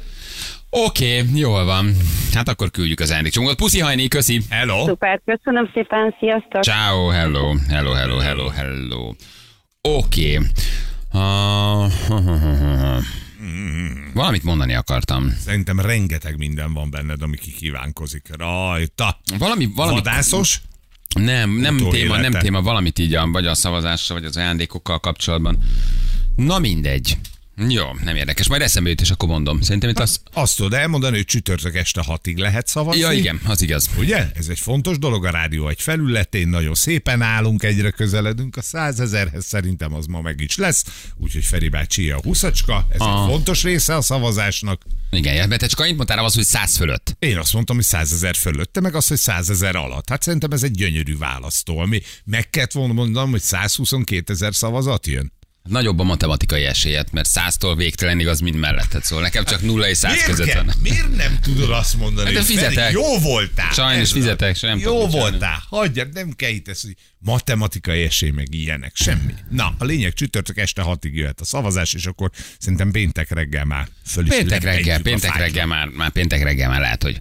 Oké, 0.75 1.19
okay, 1.21 1.39
jól 1.39 1.65
van. 1.65 1.97
Hát 2.35 2.49
akkor 2.49 2.71
küldjük 2.71 3.01
az 3.01 3.11
ajándékcsomagot. 3.11 3.57
Puszi 3.57 3.81
hajni, 3.81 4.09
köszi. 4.09 4.43
Hello? 4.51 4.85
Szuper, 4.87 5.21
köszönöm 5.25 5.71
szépen, 5.75 6.15
sziasztok! 6.19 6.63
Ciao, 6.63 7.09
hello, 7.09 7.55
hello, 7.69 7.93
hello, 7.93 8.19
hello, 8.19 8.49
hello. 8.49 9.13
Oké. 9.81 10.37
Okay. 10.37 10.49
Uh, 11.13 11.93
valamit 14.15 14.43
mondani 14.43 14.75
akartam. 14.75 15.31
Szerintem 15.31 15.81
rengeteg 15.81 16.39
minden 16.39 16.73
van 16.73 16.91
benned, 16.91 17.23
ami 17.23 17.37
kikívánkozik 17.37 18.29
rajta. 18.39 19.21
Valami, 19.39 19.69
valami 19.75 19.95
Vadászos? 19.95 20.61
Nem, 21.15 21.51
nem 21.51 21.77
téma, 21.77 21.87
nem 21.87 21.87
Utóélete. 21.87 22.39
téma, 22.39 22.63
valamit 22.63 22.99
így 22.99 23.19
vagy 23.33 23.47
a 23.47 23.55
szavazással, 23.55 24.17
vagy 24.17 24.27
az 24.27 24.37
ajándékokkal 24.37 24.99
kapcsolatban. 25.01 25.59
Na 26.37 26.59
mindegy. 26.59 27.17
Jó, 27.69 27.85
nem 28.05 28.17
érdekes. 28.17 28.49
Majd 28.49 28.63
eszembe 28.63 28.89
jut, 28.89 29.01
és 29.01 29.11
akkor 29.11 29.29
mondom. 29.29 29.61
Szerintem 29.61 29.91
itt 29.91 29.99
az... 29.99 30.21
Azt 30.33 30.57
tudod 30.57 30.73
elmondani, 30.73 31.17
hogy 31.17 31.25
csütörtök 31.25 31.77
este 31.77 32.03
hatig 32.03 32.37
lehet 32.37 32.67
szavazni? 32.67 33.01
Ja, 33.01 33.13
igen, 33.13 33.41
az 33.47 33.63
igaz. 33.63 33.89
Ugye? 33.99 34.27
Ez 34.35 34.49
egy 34.49 34.59
fontos 34.59 34.99
dolog 34.99 35.25
a 35.25 35.31
rádió 35.31 35.69
egy 35.69 35.81
felületén, 35.81 36.49
nagyon 36.49 36.75
szépen 36.75 37.23
állunk, 37.23 37.63
egyre 37.63 37.91
közeledünk 37.91 38.57
a 38.57 38.63
százezerhez, 38.63 39.45
szerintem 39.45 39.95
az 39.95 40.07
ma 40.07 40.21
meg 40.21 40.41
is 40.41 40.57
lesz, 40.57 40.85
úgyhogy 41.17 41.45
Feri 41.45 41.69
bácsi 41.69 42.11
a 42.11 42.21
huszacska, 42.23 42.87
ez 42.91 43.01
Ah. 43.01 43.23
egy 43.25 43.31
fontos 43.31 43.63
része 43.63 43.97
a 43.97 44.01
szavazásnak. 44.01 44.83
Igen, 45.11 45.49
mert 45.49 45.61
te 45.61 45.67
csak 45.67 45.81
annyit 45.81 45.97
mondtál 45.97 46.25
az, 46.25 46.35
hogy 46.35 46.45
száz 46.45 46.77
fölött. 46.77 47.17
Én 47.19 47.39
azt 47.39 47.53
mondtam, 47.53 47.77
hogy 47.77 47.85
százezer 47.85 48.35
fölött, 48.37 48.73
te 48.73 48.81
meg 48.81 48.95
azt, 48.95 49.09
hogy 49.09 49.19
százezer 49.19 49.77
alatt. 49.77 50.09
Hát 50.09 50.23
szerintem 50.23 50.51
ez 50.53 50.63
egy 50.63 50.71
gyönyörű 50.71 51.17
választó, 51.19 51.79
ami 51.79 52.01
meg 52.25 52.51
kellett 52.51 52.73
volna 52.73 52.93
mondanom, 52.93 53.31
hogy 53.31 53.41
122 53.41 54.33
ezer 54.33 54.55
szavazat 54.55 55.07
jön. 55.07 55.33
Nagyobb 55.69 55.99
a 55.99 56.03
matematikai 56.03 56.65
esélyet, 56.65 57.13
mert 57.13 57.29
száztól 57.29 57.77
végtelenig 57.77 58.27
az 58.29 58.41
mind 58.41 58.57
melletted 58.57 59.05
szól. 59.05 59.21
Nekem 59.21 59.45
csak 59.45 59.63
0 59.63 59.89
és 59.89 59.97
100 59.97 60.23
között 60.25 60.53
van. 60.53 60.73
miért 60.83 61.17
nem 61.17 61.39
tudod 61.43 61.71
azt 61.71 61.97
mondani, 61.97 62.35
Hát 62.35 62.47
hogy 62.47 62.55
Feri, 62.55 62.59
fizetek. 62.69 62.93
jó 62.93 63.19
voltál? 63.19 63.73
Sajnos 63.73 64.13
fizetek, 64.13 64.57
sem 64.57 64.79
Jó 64.79 64.91
tudom 65.05 65.21
voltál, 65.21 65.63
hagyjad, 65.69 66.13
nem 66.13 66.31
kell 66.31 66.51
itt 66.51 66.69
ezt, 66.69 66.83
hogy 66.83 66.95
matematikai 67.19 68.03
esély, 68.03 68.31
meg 68.31 68.55
ilyenek, 68.55 68.93
semmi. 68.95 69.35
Na, 69.51 69.75
a 69.79 69.85
lényeg 69.85 70.13
csütörtök 70.13 70.59
este 70.59 70.83
hatig 70.83 71.15
jöhet 71.17 71.41
a 71.41 71.45
szavazás, 71.45 71.95
és 71.95 72.07
akkor 72.07 72.31
szerintem 72.59 72.91
péntek 72.91 73.31
reggel 73.31 73.65
már 73.65 73.89
föl 74.07 74.27
is 74.27 74.35
Péntek 74.37 74.63
reggel, 74.63 75.01
péntek 75.01 75.37
reggel 75.37 75.67
már, 75.67 75.87
már 75.89 76.11
péntek 76.11 76.43
reggel 76.43 76.69
már 76.69 76.81
lehet, 76.81 77.03
hogy 77.03 77.21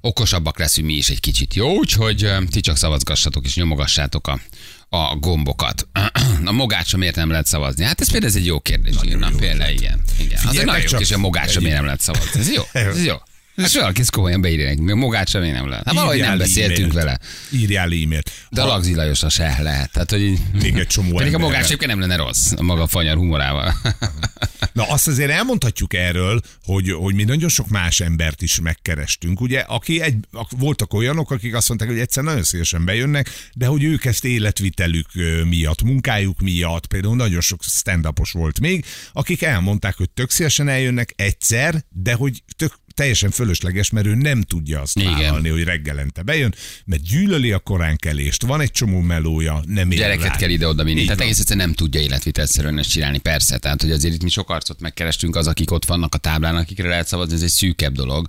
okosabbak 0.00 0.58
leszünk 0.58 0.86
mi 0.86 0.94
is 0.94 1.08
egy 1.08 1.20
kicsit. 1.20 1.54
Jó, 1.54 1.76
úgyhogy 1.76 2.30
ti 2.50 2.60
csak 2.60 2.76
szavazgassatok 2.76 3.44
és 3.44 3.54
nyomogassátok 3.54 4.26
a, 4.26 4.40
a 4.88 5.16
gombokat. 5.16 5.88
A 6.44 6.52
mogácsa 6.52 6.96
miért 6.96 7.16
nem 7.16 7.30
lehet 7.30 7.46
szavazni? 7.46 7.84
Hát 7.84 8.00
ez 8.00 8.10
például 8.10 8.32
ez 8.32 8.38
egy 8.38 8.46
jó 8.46 8.60
kérdés. 8.60 8.94
Na, 8.94 9.30
például 9.38 9.70
igen. 9.72 10.00
igen. 10.18 10.40
Az 10.46 10.56
egy 10.56 10.64
nagyon 10.64 10.80
jó 10.80 10.86
kérdés, 10.86 11.10
a 11.10 11.18
mogácsa 11.18 11.60
miért 11.60 11.76
nem 11.76 11.84
lehet 11.84 12.00
szavazni. 12.00 12.40
Ez 12.40 12.52
jó. 12.52 12.62
Ez 12.80 13.04
jó. 13.04 13.14
Hát 13.62 13.72
valaki 13.72 14.00
ezt 14.00 14.10
komolyan 14.10 14.40
beírja 14.40 14.68
nekünk, 14.68 14.94
magát 14.94 15.28
sem 15.28 15.42
én 15.42 15.52
nem 15.52 15.68
lehet. 15.68 15.84
Hát 15.84 15.94
valahogy 15.94 16.20
nem 16.20 16.38
beszéltünk 16.38 16.78
e-mailt. 16.78 16.92
vele. 16.92 17.18
Írjál 17.52 17.84
e-mailt. 17.84 18.30
De 18.50 18.62
a 18.62 18.66
Lagzi 18.66 18.94
Lajosra 18.94 19.28
se 19.28 19.56
lehet. 19.62 19.92
Tehát, 19.92 20.10
hogy 20.10 20.38
Még 20.62 20.76
egy 20.76 20.86
csomó 20.86 21.16
Pedig 21.16 21.34
a 21.34 21.38
magás 21.38 21.64
egyébként 21.64 21.90
nem 21.90 22.00
lenne 22.00 22.16
rossz, 22.16 22.52
a 22.56 22.62
maga 22.62 22.86
fanyar 22.86 23.16
humorával. 23.16 23.74
Na 24.72 24.88
azt 24.88 25.08
azért 25.08 25.30
elmondhatjuk 25.30 25.94
erről, 25.94 26.40
hogy, 26.64 26.90
hogy 26.90 27.14
mi 27.14 27.24
nagyon 27.24 27.48
sok 27.48 27.68
más 27.68 28.00
embert 28.00 28.42
is 28.42 28.60
megkerestünk, 28.60 29.40
ugye, 29.40 29.60
aki 29.60 30.00
egy, 30.00 30.14
ak- 30.32 30.52
voltak 30.56 30.94
olyanok, 30.94 31.30
akik 31.30 31.54
azt 31.54 31.68
mondták, 31.68 31.88
hogy 31.88 31.98
egyszer 31.98 32.22
nagyon 32.24 32.42
szívesen 32.42 32.84
bejönnek, 32.84 33.30
de 33.54 33.66
hogy 33.66 33.84
ők 33.84 34.04
ezt 34.04 34.24
életvitelük 34.24 35.06
miatt, 35.48 35.82
munkájuk 35.82 36.40
miatt, 36.40 36.86
például 36.86 37.16
nagyon 37.16 37.40
sok 37.40 37.62
stand 37.62 38.06
volt 38.32 38.60
még, 38.60 38.84
akik 39.12 39.42
elmondták, 39.42 39.96
hogy 39.96 40.10
tök 40.10 40.30
szívesen 40.30 40.68
eljönnek 40.68 41.12
egyszer, 41.16 41.84
de 41.88 42.14
hogy 42.14 42.42
tök 42.56 42.72
teljesen 42.98 43.30
fölösleges, 43.30 43.90
mert 43.90 44.06
ő 44.06 44.14
nem 44.14 44.42
tudja 44.42 44.80
azt 44.80 44.98
Igen. 44.98 45.12
vállalni, 45.12 45.48
hogy 45.48 45.62
reggelente 45.62 46.22
bejön, 46.22 46.54
mert 46.84 47.02
gyűlöli 47.02 47.52
a 47.52 47.58
koránkelést, 47.58 48.42
van 48.42 48.60
egy 48.60 48.70
csomó 48.70 49.00
melója, 49.00 49.62
nem 49.66 49.90
ér 49.90 49.98
Gyereket 49.98 50.26
rá. 50.26 50.36
kell 50.36 50.48
ide-oda 50.48 50.84
vinni. 50.84 51.02
Tehát 51.02 51.18
van. 51.18 51.26
egész 51.26 51.38
egyszerűen 51.38 51.66
nem 51.66 51.74
tudja 51.74 52.00
életvitelszerűen 52.00 52.78
ezt 52.78 52.90
csinálni, 52.90 53.18
persze. 53.18 53.58
Tehát, 53.58 53.82
hogy 53.82 53.90
azért 53.90 54.14
itt 54.14 54.22
mi 54.22 54.28
sok 54.30 54.50
arcot 54.50 54.80
megkerestünk, 54.80 55.36
az, 55.36 55.46
akik 55.46 55.70
ott 55.70 55.84
vannak 55.84 56.14
a 56.14 56.18
táblán, 56.18 56.56
akikre 56.56 56.88
lehet 56.88 57.06
szavazni, 57.06 57.34
ez 57.34 57.42
egy 57.42 57.48
szűkebb 57.48 57.94
dolog. 57.94 58.26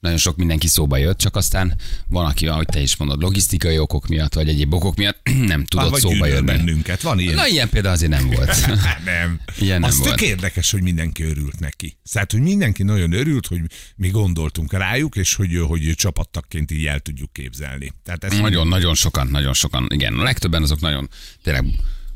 Nagyon 0.00 0.18
sok 0.18 0.36
mindenki 0.36 0.66
szóba 0.66 0.96
jött, 0.96 1.18
csak 1.18 1.36
aztán 1.36 1.74
van, 2.08 2.26
aki, 2.26 2.46
ahogy 2.46 2.66
te 2.66 2.80
is 2.80 2.96
mondod, 2.96 3.20
logisztikai 3.20 3.78
okok 3.78 4.06
miatt, 4.06 4.34
vagy 4.34 4.48
egyéb 4.48 4.74
okok 4.74 4.96
miatt 4.96 5.28
nem 5.52 5.64
tudott 5.64 5.90
vagy 5.90 6.00
szóba 6.00 6.26
jönni. 6.26 6.46
bennünket, 6.46 7.00
van 7.02 7.18
ilyen. 7.18 7.34
Na 7.34 7.46
ilyen 7.46 7.68
például 7.68 7.94
azért 7.94 8.10
nem 8.10 8.26
volt. 8.30 8.66
Nem. 9.04 9.40
Ilyen 9.58 9.80
nem 9.80 9.90
Az 9.90 9.98
volt. 9.98 10.10
tök 10.10 10.20
érdekes, 10.28 10.70
hogy 10.70 10.82
mindenki 10.82 11.22
örült 11.22 11.60
neki. 11.60 11.98
Tehát, 12.12 12.32
hogy 12.32 12.40
mindenki 12.40 12.82
nagyon 12.82 13.12
örült, 13.12 13.46
hogy 13.46 13.60
mi 13.96 14.08
gondoltunk 14.08 14.72
rájuk, 14.72 15.16
és 15.16 15.34
hogy, 15.34 15.58
hogy 15.66 15.92
csapattagként 15.96 16.70
így 16.70 16.86
el 16.86 17.00
tudjuk 17.00 17.32
képzelni. 17.32 17.92
Tehát 18.04 18.24
ez 18.24 18.38
Nagyon-nagyon 18.38 18.94
sokan, 18.94 19.26
nagyon 19.26 19.54
sokan, 19.54 19.86
igen. 19.90 20.14
A 20.18 20.22
legtöbben 20.22 20.62
azok 20.62 20.80
nagyon 20.80 21.08
tényleg 21.42 21.64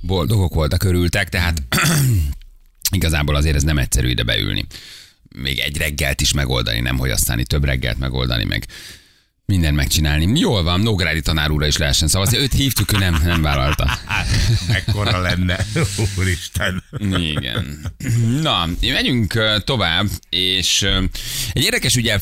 boldogok 0.00 0.54
voltak, 0.54 0.82
örültek, 0.84 1.28
tehát 1.28 1.62
igazából 2.90 3.34
azért 3.34 3.56
ez 3.56 3.62
nem 3.62 3.78
egyszerű 3.78 4.08
ide 4.08 4.22
beülni. 4.22 4.66
Még 5.34 5.58
egy 5.58 5.76
reggelt 5.76 6.20
is 6.20 6.32
megoldani, 6.32 6.80
nem 6.80 6.98
hogy 6.98 7.10
aztán 7.10 7.38
itt 7.38 7.48
több 7.48 7.64
reggelt 7.64 7.98
megoldani, 7.98 8.44
meg 8.44 8.66
minden 9.46 9.74
megcsinálni. 9.74 10.38
Jól 10.38 10.62
van, 10.62 10.80
Nógrádi 10.80 11.20
tanár 11.20 11.50
úrra 11.50 11.66
is 11.66 11.76
lehessen 11.76 12.08
szavazni. 12.08 12.38
Őt 12.38 12.52
hívtuk, 12.52 12.92
ő 12.92 12.98
nem, 12.98 13.20
nem 13.24 13.42
vállalta. 13.42 13.98
Mekkora 14.68 15.20
lenne. 15.20 15.66
Úristen. 16.18 16.84
Igen. 17.16 17.92
Na, 18.40 18.68
megyünk 18.80 19.34
ö, 19.34 19.56
tovább, 19.64 20.06
és 20.28 20.82
egy 21.52 21.62
érdekes 21.62 21.96
ügyel 21.96 22.20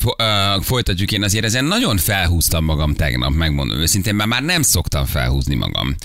folytatjuk. 0.60 1.12
Én 1.12 1.22
azért 1.22 1.44
ezen 1.44 1.64
nagyon 1.64 1.96
felhúztam 1.96 2.64
magam 2.64 2.94
tegnap, 2.94 3.34
megmondom 3.34 3.78
őszintén, 3.78 4.14
mert 4.14 4.28
már 4.28 4.42
nem 4.42 4.62
szoktam 4.62 5.06
felhúzni 5.06 5.54
magam. 5.54 5.96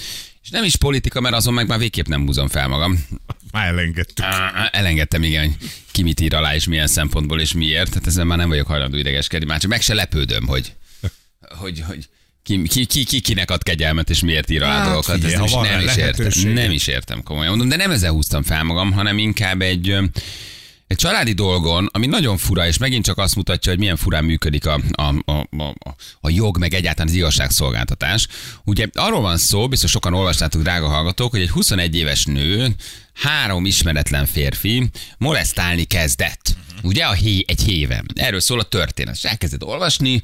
És 0.45 0.51
nem 0.51 0.63
is 0.63 0.75
politika, 0.75 1.21
mert 1.21 1.35
azon 1.35 1.53
meg 1.53 1.67
már 1.67 1.79
végképp 1.79 2.07
nem 2.07 2.25
húzom 2.25 2.47
fel 2.47 2.67
magam. 2.67 3.05
Már 3.51 3.67
elengedtük. 3.67 4.25
Elengedtem, 4.71 5.23
igen, 5.23 5.55
ki 5.91 6.03
mit 6.03 6.19
ír 6.19 6.35
alá, 6.35 6.55
és 6.55 6.67
milyen 6.67 6.87
szempontból, 6.87 7.41
és 7.41 7.53
miért. 7.53 7.89
Tehát 7.89 8.07
ezen 8.07 8.27
már 8.27 8.37
nem 8.37 8.49
vagyok 8.49 8.67
hajlandó 8.67 8.97
idegeskedni, 8.97 9.45
már 9.47 9.59
csak 9.59 9.69
meg 9.69 9.81
se 9.81 9.93
lepődöm, 9.93 10.47
hogy, 10.47 10.73
hogy, 11.41 11.83
hogy 11.87 12.09
ki, 12.43 12.61
ki, 12.61 12.85
ki, 12.85 13.03
ki, 13.03 13.19
kinek 13.19 13.51
ad 13.51 13.63
kegyelmet, 13.63 14.09
és 14.09 14.19
miért 14.19 14.49
ír 14.49 14.63
alá 14.63 14.77
Hát 14.77 14.85
dolgokat. 14.85 15.23
Ezt 15.23 15.35
nem, 15.35 15.43
is, 15.43 15.51
nem, 15.51 15.79
is 15.79 15.95
értem, 15.95 16.53
nem 16.53 16.71
is 16.71 16.87
értem, 16.87 17.23
komolyan 17.23 17.49
mondom, 17.49 17.69
de 17.69 17.75
nem 17.75 17.91
ezzel 17.91 18.11
húztam 18.11 18.43
fel 18.43 18.63
magam, 18.63 18.91
hanem 18.91 19.17
inkább 19.17 19.61
egy, 19.61 19.95
egy 20.87 20.97
családi 20.97 21.33
dolgon, 21.33 21.89
ami 21.91 22.05
nagyon 22.05 22.37
fura, 22.37 22.67
és 22.67 22.77
megint 22.77 23.05
csak 23.05 23.17
azt 23.17 23.35
mutatja, 23.35 23.71
hogy 23.71 23.79
milyen 23.79 23.95
furán 23.95 24.23
működik 24.23 24.65
a, 24.65 24.79
a, 24.91 25.31
a, 25.31 25.47
a, 25.57 25.95
a 26.21 26.29
jog, 26.29 26.57
meg 26.57 26.73
egyáltalán 26.73 27.07
az 27.07 27.15
igazságszolgáltatás. 27.15 28.27
Ugye 28.63 28.87
arról 28.93 29.21
van 29.21 29.37
szó, 29.37 29.67
biztos 29.67 29.91
sokan 29.91 30.13
olvastátok, 30.13 30.61
drága 30.61 30.87
hallgatók, 30.87 31.31
hogy 31.31 31.41
egy 31.41 31.49
21 31.49 31.95
éves 31.95 32.25
nő 32.25 32.75
három 33.13 33.65
ismeretlen 33.65 34.25
férfi 34.25 34.89
molesztálni 35.17 35.83
kezdett. 35.83 36.55
Ugye 36.83 37.03
a 37.05 37.13
hé, 37.13 37.43
egy 37.47 37.61
héve. 37.61 38.03
Erről 38.13 38.39
szól 38.39 38.59
a 38.59 38.63
történet. 38.63 39.15
És 39.15 39.23
elkezdett 39.23 39.63
olvasni, 39.63 40.21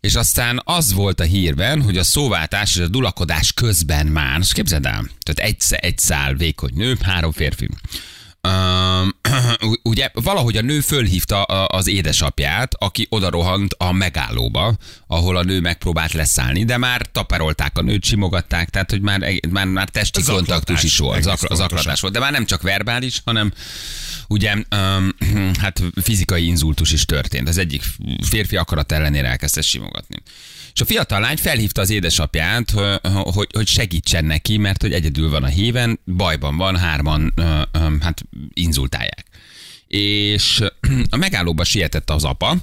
és 0.00 0.14
aztán 0.14 0.60
az 0.64 0.92
volt 0.92 1.20
a 1.20 1.24
hírben, 1.24 1.82
hogy 1.82 1.98
a 1.98 2.04
szóváltás 2.04 2.76
és 2.76 2.82
a 2.82 2.88
dulakodás 2.88 3.52
közben 3.52 4.06
már, 4.06 4.38
és 4.40 4.52
képzeld 4.52 4.86
el, 4.86 5.08
tehát 5.20 5.50
egy, 5.50 5.62
egy 5.70 5.98
szál 5.98 6.34
vékony 6.34 6.72
nő, 6.74 6.96
három 7.02 7.32
férfi. 7.32 7.68
Um, 8.46 9.14
ugye 9.82 10.10
valahogy 10.14 10.56
a 10.56 10.60
nő 10.60 10.80
fölhívta 10.80 11.42
az 11.42 11.86
édesapját, 11.86 12.74
aki 12.78 13.06
oda 13.10 13.30
rohant 13.30 13.72
a 13.78 13.92
megállóba, 13.92 14.76
ahol 15.06 15.36
a 15.36 15.42
nő 15.42 15.60
megpróbált 15.60 16.12
leszállni, 16.12 16.64
de 16.64 16.76
már 16.76 17.06
taperolták 17.12 17.78
a 17.78 17.82
nőt, 17.82 18.04
simogatták, 18.04 18.70
tehát 18.70 18.90
hogy 18.90 19.00
már, 19.00 19.20
már, 19.50 19.66
már 19.66 19.88
testi 19.88 20.20
Zaklatás, 20.20 20.46
kontaktus 20.46 20.82
is 20.82 20.98
volt, 20.98 21.22
zakla, 21.22 21.54
zaklatás 21.54 22.00
volt, 22.00 22.12
de 22.12 22.18
már 22.18 22.32
nem 22.32 22.46
csak 22.46 22.62
verbális, 22.62 23.20
hanem 23.24 23.52
ugye 24.28 24.54
um, 24.54 25.14
hát 25.62 25.82
fizikai 26.02 26.46
inzultus 26.46 26.92
is 26.92 27.04
történt. 27.04 27.48
Az 27.48 27.58
egyik 27.58 27.82
férfi 28.28 28.56
akarat 28.56 28.92
ellenére 28.92 29.28
elkezdte 29.28 29.60
simogatni. 29.60 30.16
És 30.76 30.82
a 30.82 30.84
fiatal 30.84 31.20
lány 31.20 31.36
felhívta 31.36 31.80
az 31.80 31.90
édesapját, 31.90 32.70
hogy, 33.12 33.48
hogy, 33.52 33.66
segítsen 33.66 34.24
neki, 34.24 34.56
mert 34.56 34.80
hogy 34.80 34.92
egyedül 34.92 35.30
van 35.30 35.42
a 35.42 35.46
híven, 35.46 36.00
bajban 36.04 36.56
van, 36.56 36.76
hárman 36.76 37.32
hát 38.00 38.22
inzultálják. 38.52 39.26
És 39.86 40.62
a 41.10 41.16
megállóba 41.16 41.64
sietett 41.64 42.10
az 42.10 42.24
apa, 42.24 42.56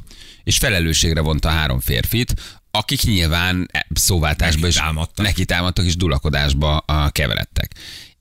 és 0.43 0.57
felelősségre 0.57 1.21
vonta 1.21 1.49
a 1.49 1.51
három 1.51 1.79
férfit, 1.79 2.33
akik 2.71 3.01
nyilván 3.01 3.71
szóváltásba 3.93 4.67
is 4.67 4.75
Nekitámadtak. 4.75 5.25
neki 5.25 5.45
támadtak 5.45 5.85
és 5.85 5.95
dulakodásba 5.95 6.85
keveredtek. 7.11 7.71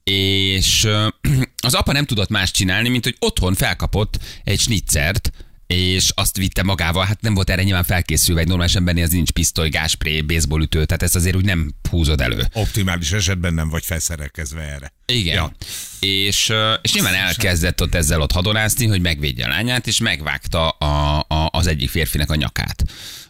És 0.03 0.87
az 1.67 1.73
apa 1.73 1.91
nem 1.91 2.05
tudott 2.05 2.29
más 2.29 2.51
csinálni, 2.51 2.89
mint 2.89 3.03
hogy 3.03 3.15
otthon 3.19 3.53
felkapott 3.53 4.19
egy 4.43 4.59
snitzert, 4.59 5.31
és 5.67 6.11
azt 6.15 6.37
vitte 6.37 6.63
magával, 6.63 7.05
hát 7.05 7.21
nem 7.21 7.33
volt 7.33 7.49
erre 7.49 7.63
nyilván 7.63 7.83
felkészülve, 7.83 8.41
egy 8.41 8.47
normális 8.47 8.75
embernél 8.75 9.03
az 9.03 9.11
nincs 9.11 9.31
pisztoly, 9.31 9.69
gáspré, 9.69 10.21
baseballütő, 10.21 10.85
tehát 10.85 11.03
ezt 11.03 11.15
azért 11.15 11.35
úgy 11.35 11.45
nem 11.45 11.73
húzod 11.89 12.21
elő. 12.21 12.47
Optimális 12.53 13.11
esetben 13.11 13.53
nem 13.53 13.69
vagy 13.69 13.85
felszerelkezve 13.85 14.61
erre. 14.61 14.93
Igen. 15.05 15.35
Ja. 15.35 15.51
És, 15.99 16.53
és 16.81 16.93
nyilván 16.93 17.13
elkezdett 17.13 17.81
ott 17.81 17.95
ezzel 17.95 18.21
ott 18.21 18.31
hadonászni, 18.31 18.85
hogy 18.85 19.01
megvédje 19.01 19.45
a 19.45 19.49
lányát, 19.49 19.87
és 19.87 19.99
megvágta 19.99 20.69
a, 20.69 21.19
a, 21.27 21.49
az 21.51 21.67
egyik 21.67 21.89
férfinek 21.89 22.31
a 22.31 22.35
nyakát. 22.35 22.83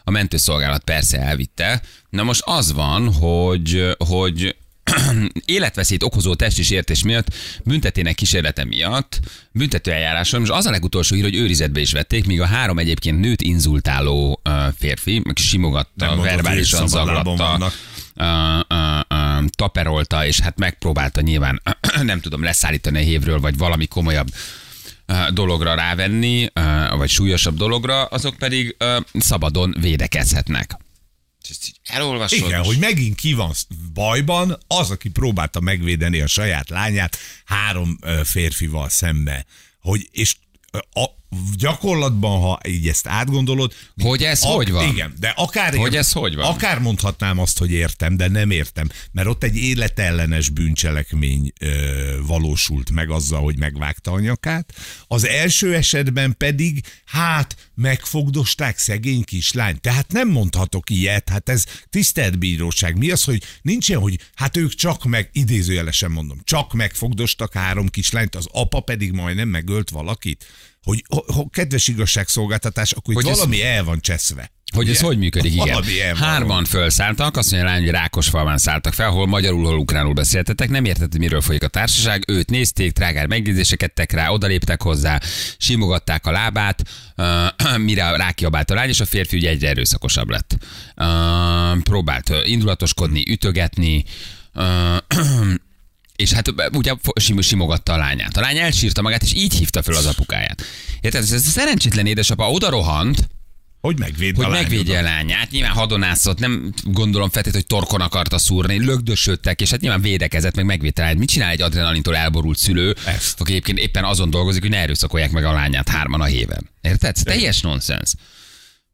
A 0.04 0.10
mentőszolgálat 0.10 0.84
persze 0.84 1.18
elvitte. 1.18 1.82
Na 2.10 2.22
most 2.22 2.42
az 2.44 2.72
van, 2.72 3.12
hogy, 3.12 3.96
hogy 3.98 4.56
életveszélyt 5.44 6.02
okozó 6.02 6.34
testi 6.34 6.62
sértés 6.62 7.02
miatt, 7.02 7.34
büntetének 7.64 8.14
kísérlete 8.14 8.64
miatt, 8.64 9.20
büntetőeljáráson, 9.52 10.40
most 10.40 10.52
az 10.52 10.66
a 10.66 10.70
legutolsó 10.70 11.14
hír, 11.14 11.24
hogy 11.24 11.34
őrizetbe 11.34 11.80
is 11.80 11.92
vették, 11.92 12.26
míg 12.26 12.40
a 12.40 12.46
három 12.46 12.78
egyébként 12.78 13.20
nőt 13.20 13.42
inzultáló 13.42 14.40
férfi, 14.78 15.20
meg 15.24 15.36
simogatta, 15.36 16.06
mondod, 16.06 16.24
verbálisan 16.24 16.88
zaklatta, 16.88 17.72
ö, 18.14 18.24
ö, 18.68 18.98
ö, 19.08 19.44
taperolta, 19.56 20.26
és 20.26 20.40
hát 20.40 20.58
megpróbálta 20.58 21.20
nyilván, 21.20 21.62
nem 22.02 22.20
tudom, 22.20 22.42
leszállítani 22.42 22.98
a 22.98 23.02
hévről, 23.02 23.40
vagy 23.40 23.56
valami 23.56 23.86
komolyabb 23.86 24.28
dologra 25.32 25.74
rávenni, 25.74 26.48
vagy 26.96 27.10
súlyosabb 27.10 27.56
dologra, 27.56 28.04
azok 28.04 28.36
pedig 28.36 28.76
szabadon 29.18 29.74
védekezhetnek. 29.80 30.76
Ezt 31.50 31.66
így 31.66 31.80
elolvasod. 31.82 32.38
Igen, 32.38 32.64
hogy 32.64 32.78
megint 32.78 33.16
ki 33.16 33.32
van 33.32 33.52
bajban, 33.92 34.58
az, 34.66 34.90
aki 34.90 35.08
próbálta 35.08 35.60
megvédeni 35.60 36.20
a 36.20 36.26
saját 36.26 36.70
lányát 36.70 37.16
három 37.44 37.98
férfival 38.24 38.88
szembe. 38.88 39.46
Hogy, 39.80 40.08
és 40.12 40.36
a, 40.92 41.04
gyakorlatban, 41.56 42.40
ha 42.40 42.60
így 42.68 42.88
ezt 42.88 43.06
átgondolod... 43.06 43.72
Hogy 44.02 44.22
ez 44.22 44.42
hogy 44.42 44.70
van? 44.70 44.88
Igen, 44.88 45.14
de 45.18 45.28
akár... 45.36 45.74
Hogy 45.74 45.96
ez 45.96 46.12
hogy 46.12 46.34
van? 46.34 46.44
Akár 46.44 46.78
mondhatnám 46.78 47.38
azt, 47.38 47.58
hogy 47.58 47.70
értem, 47.70 48.16
de 48.16 48.28
nem 48.28 48.50
értem, 48.50 48.88
mert 49.12 49.28
ott 49.28 49.44
egy 49.44 49.56
életellenes 49.56 50.48
bűncselekmény 50.48 51.52
ö, 51.60 51.68
valósult 52.26 52.90
meg 52.90 53.10
azzal, 53.10 53.42
hogy 53.42 53.58
megvágta 53.58 54.12
a 54.12 54.20
nyakát. 54.20 54.74
Az 55.06 55.26
első 55.26 55.74
esetben 55.74 56.34
pedig, 56.38 56.80
hát, 57.04 57.56
megfogdosták 57.74 58.78
szegény 58.78 59.24
kislány. 59.24 59.80
Tehát 59.80 60.12
nem 60.12 60.28
mondhatok 60.28 60.90
ilyet, 60.90 61.28
hát 61.28 61.48
ez 61.48 61.64
tisztelt 61.90 62.38
bíróság. 62.38 62.98
Mi 62.98 63.10
az, 63.10 63.24
hogy 63.24 63.42
nincsen, 63.62 63.98
hogy 63.98 64.18
hát 64.34 64.56
ők 64.56 64.74
csak 64.74 65.04
meg, 65.04 65.28
idézőjelesen 65.32 66.10
mondom, 66.10 66.40
csak 66.44 66.72
megfogdostak 66.72 67.52
három 67.52 67.88
kislányt, 67.88 68.34
az 68.34 68.48
apa 68.52 68.80
pedig 68.80 69.12
majdnem 69.12 69.48
megölt 69.48 69.90
valakit? 69.90 70.46
Hogy, 70.84 71.04
ho, 71.08 71.32
ho, 71.32 71.48
kedves 71.48 71.88
igazságszolgáltatás, 71.88 72.92
akkor 72.92 73.14
itt 73.14 73.20
Hogy 73.20 73.30
ez- 73.30 73.36
valami 73.36 73.62
el 73.62 73.84
van 73.84 74.00
cseszve. 74.00 74.52
Hogy 74.74 74.88
ez 74.88 75.00
hogy 75.00 75.18
működik, 75.18 75.54
igen. 75.54 76.16
Hárman 76.16 76.64
felszálltak, 76.64 77.36
azt 77.36 77.50
mondja 77.50 77.68
a 77.68 77.72
lány, 77.72 77.82
hogy 77.82 77.90
Rákosfalván 77.90 78.58
szálltak 78.58 78.92
fel, 78.92 79.10
hol 79.10 79.26
magyarul, 79.26 79.64
hol 79.64 79.78
ukránul 79.78 80.12
beszéltetek, 80.12 80.68
nem 80.68 80.84
értett, 80.84 81.18
miről 81.18 81.40
folyik 81.40 81.62
a 81.62 81.68
társaság, 81.68 82.24
őt 82.26 82.50
nézték, 82.50 82.92
trágár 82.92 83.26
megjegyzéseket 83.26 83.92
tettek 83.94 84.12
rá, 84.12 84.28
odaléptek 84.28 84.82
hozzá, 84.82 85.20
simogatták 85.58 86.26
a 86.26 86.30
lábát, 86.30 86.82
uh, 87.16 87.78
mire 87.88 88.16
rákiabált 88.16 88.70
a 88.70 88.74
lány, 88.74 88.88
és 88.88 89.00
a 89.00 89.04
férfi 89.04 89.36
ugye 89.36 89.48
egyre 89.48 89.68
erőszakosabb 89.68 90.28
lett. 90.30 90.56
Uh, 90.96 91.82
próbált 91.82 92.30
indulatoskodni, 92.44 93.24
ütögetni, 93.30 94.04
uh, 94.54 94.96
és 96.16 96.32
hát 96.32 96.54
ugye 96.72 96.94
simogatta 97.40 97.92
a 97.92 97.96
lányát. 97.96 98.36
A 98.36 98.40
lány 98.40 98.58
elsírta 98.58 99.02
magát, 99.02 99.22
és 99.22 99.34
így 99.34 99.54
hívta 99.54 99.82
föl 99.82 99.96
az 99.96 100.06
apukáját. 100.06 100.62
Érted? 101.00 101.22
Ez 101.22 101.32
a 101.32 101.38
szerencsétlen 101.38 102.06
édesapa 102.06 102.50
oda 102.50 102.70
rohant, 102.70 103.28
Hogy 103.80 103.98
megvéd 103.98 104.36
hogy 104.36 104.44
a 104.44 104.48
megvédje 104.48 104.98
a 104.98 105.02
lányát. 105.02 105.50
Nyilván 105.50 105.72
hadonászott, 105.72 106.38
nem 106.38 106.72
gondolom 106.82 107.30
feltétlenül, 107.30 107.66
hogy 107.68 107.78
torkon 107.78 108.00
akarta 108.00 108.38
szúrni, 108.38 108.84
lögdösödtek, 108.84 109.60
és 109.60 109.70
hát 109.70 109.80
nyilván 109.80 110.00
védekezett, 110.00 110.54
meg 110.54 110.64
megvédte 110.64 111.02
lányát. 111.02 111.18
Mit 111.18 111.28
csinál 111.28 111.50
egy 111.50 111.62
adrenalintól 111.62 112.16
elborult 112.16 112.58
szülő, 112.58 112.96
Ezt. 113.06 113.40
aki 113.40 113.50
egyébként 113.50 113.78
éppen 113.78 114.04
azon 114.04 114.30
dolgozik, 114.30 114.60
hogy 114.60 114.70
ne 114.70 114.78
erőszakolják 114.78 115.30
meg 115.30 115.44
a 115.44 115.52
lányát 115.52 115.88
hárman 115.88 116.20
a 116.20 116.24
héven. 116.24 116.70
Érted? 116.80 117.16
Teljes 117.22 117.60
nonsens. 117.60 118.14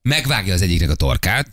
Megvágja 0.02 0.54
az 0.54 0.62
egyiknek 0.62 0.90
a 0.90 0.94
torkát, 0.94 1.52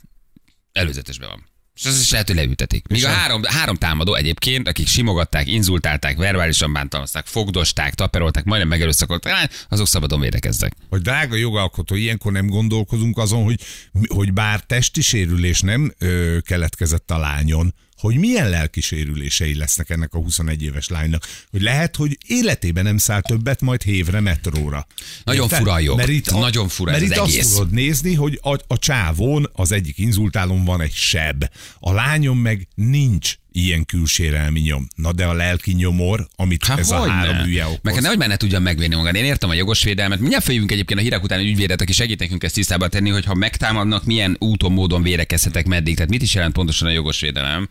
előzetesben 0.72 1.30
van. 1.30 1.46
És 1.78 1.86
az 1.86 2.00
is 2.00 2.12
lehet, 2.12 2.28
hogy 2.28 2.36
leültetik. 2.36 2.88
Míg 2.88 3.06
a 3.06 3.10
három, 3.10 3.44
három 3.44 3.76
támadó 3.76 4.14
egyébként, 4.14 4.68
akik 4.68 4.88
simogatták, 4.88 5.48
inzultálták, 5.48 6.18
verbálisan 6.18 6.74
bántalmazták, 6.74 7.26
fogdosták, 7.26 7.94
taperolták, 7.94 8.44
majdnem 8.44 8.70
megerőszakolták, 8.70 9.66
azok 9.70 9.88
szabadon 9.88 10.20
védekeztek. 10.20 10.74
Hogy 10.90 11.02
drága 11.02 11.36
jogalkotó, 11.36 11.96
ilyenkor 11.96 12.32
nem 12.32 12.48
gondolkozunk 12.48 13.18
azon, 13.18 13.44
hogy, 13.44 13.60
hogy 14.08 14.34
bár 14.34 14.60
testi 14.60 15.02
sérülés 15.02 15.62
nem 15.62 15.94
ö, 15.98 16.38
keletkezett 16.46 17.12
a 17.12 17.18
lányon, 17.18 17.74
hogy 17.98 18.16
milyen 18.16 18.50
lelki 18.50 18.82
sérülései 18.82 19.56
lesznek 19.56 19.90
ennek 19.90 20.14
a 20.14 20.18
21 20.18 20.64
éves 20.64 20.88
lánynak. 20.88 21.28
Hogy 21.52 21.62
lehet, 21.62 21.96
hogy 21.96 22.18
életében 22.28 22.84
nem 22.84 22.98
száll 22.98 23.22
többet 23.22 23.62
majd 23.62 23.82
hévre 23.82 24.20
metróra. 24.20 24.88
Nagyon 25.24 25.44
Érted? 25.44 25.60
fura 25.60 25.72
a 25.74 25.80
jog. 25.80 25.98
Mert 25.98 26.10
itt, 26.10 26.32
Nagyon 26.32 26.68
fura 26.68 26.92
mert 26.92 27.04
ez 27.04 27.10
itt 27.10 27.16
az 27.18 27.24
azt 27.28 27.34
egész. 27.34 27.52
tudod 27.52 27.72
nézni, 27.72 28.14
hogy 28.14 28.40
a, 28.42 28.54
a 28.68 28.80
csávón 28.80 29.50
az 29.54 29.72
egyik 29.72 29.98
inzultálón 29.98 30.66
van 30.66 30.82
egy 30.82 30.94
seb. 30.94 31.44
A 31.80 31.92
lányon 31.92 32.38
meg 32.38 32.68
nincs 32.76 33.36
ilyen 33.58 33.86
külsérelmi 33.86 34.60
nyom. 34.60 34.88
Na 34.96 35.12
de 35.12 35.26
a 35.26 35.34
lelki 35.34 35.74
nyomor, 35.74 36.28
amit 36.36 36.66
Há, 36.66 36.78
ez 36.78 36.92
a 36.92 37.10
három 37.10 37.36
hülye 37.36 37.66
okoz. 37.66 37.80
Meg 37.82 37.94
hát 37.94 38.02
nehogy 38.02 38.18
már 38.18 38.28
ne 38.28 38.38
tudjam 38.38 38.64
megvédni 38.64 38.96
magát. 38.96 39.16
Én 39.16 39.26
értem 39.26 39.50
a 39.50 39.54
jogos 39.54 39.84
védelmet. 39.84 40.20
Mindjárt 40.20 40.44
följövünk 40.44 40.72
egyébként 40.72 41.00
a 41.00 41.04
hírek 41.04 41.24
után 41.24 41.40
egy 41.40 41.48
ügyvédet, 41.48 41.82
aki 41.82 41.94
segít 41.94 42.20
nekünk 42.20 42.44
ezt 42.44 42.54
tisztába 42.54 42.88
tenni, 42.88 43.10
hogy 43.10 43.26
ha 43.26 43.34
megtámadnak, 43.34 44.06
milyen 44.06 44.36
úton, 44.40 44.72
módon 44.72 45.02
védekezhetek 45.04 45.66
meddig. 45.66 45.96
Tehát 45.96 46.10
mit 46.10 46.22
is 46.22 46.34
jelent 46.34 46.54
pontosan 46.54 46.88
a 46.88 46.92
jogos 46.92 47.20
védelem. 47.20 47.70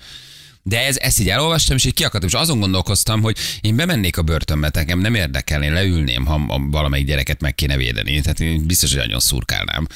De 0.68 0.86
ez, 0.86 0.96
ezt 0.96 1.20
így 1.20 1.28
elolvastam, 1.28 1.76
és 1.76 1.84
így 1.84 1.94
kiakadtam, 1.94 2.28
és 2.28 2.34
azon 2.34 2.60
gondolkoztam, 2.60 3.22
hogy 3.22 3.36
én 3.60 3.76
bemennék 3.76 4.18
a 4.18 4.22
börtönbe, 4.22 4.70
nekem 4.72 4.98
nem 4.98 5.14
érdekel, 5.14 5.62
én 5.62 5.72
leülném, 5.72 6.24
ha 6.24 6.46
valamelyik 6.70 7.06
gyereket 7.06 7.40
meg 7.40 7.54
kéne 7.54 7.76
védeni. 7.76 8.20
Tehát 8.20 8.40
én 8.40 8.66
biztos, 8.66 8.90
hogy 8.90 9.00
nagyon 9.00 9.20
szurkálnám. 9.20 9.86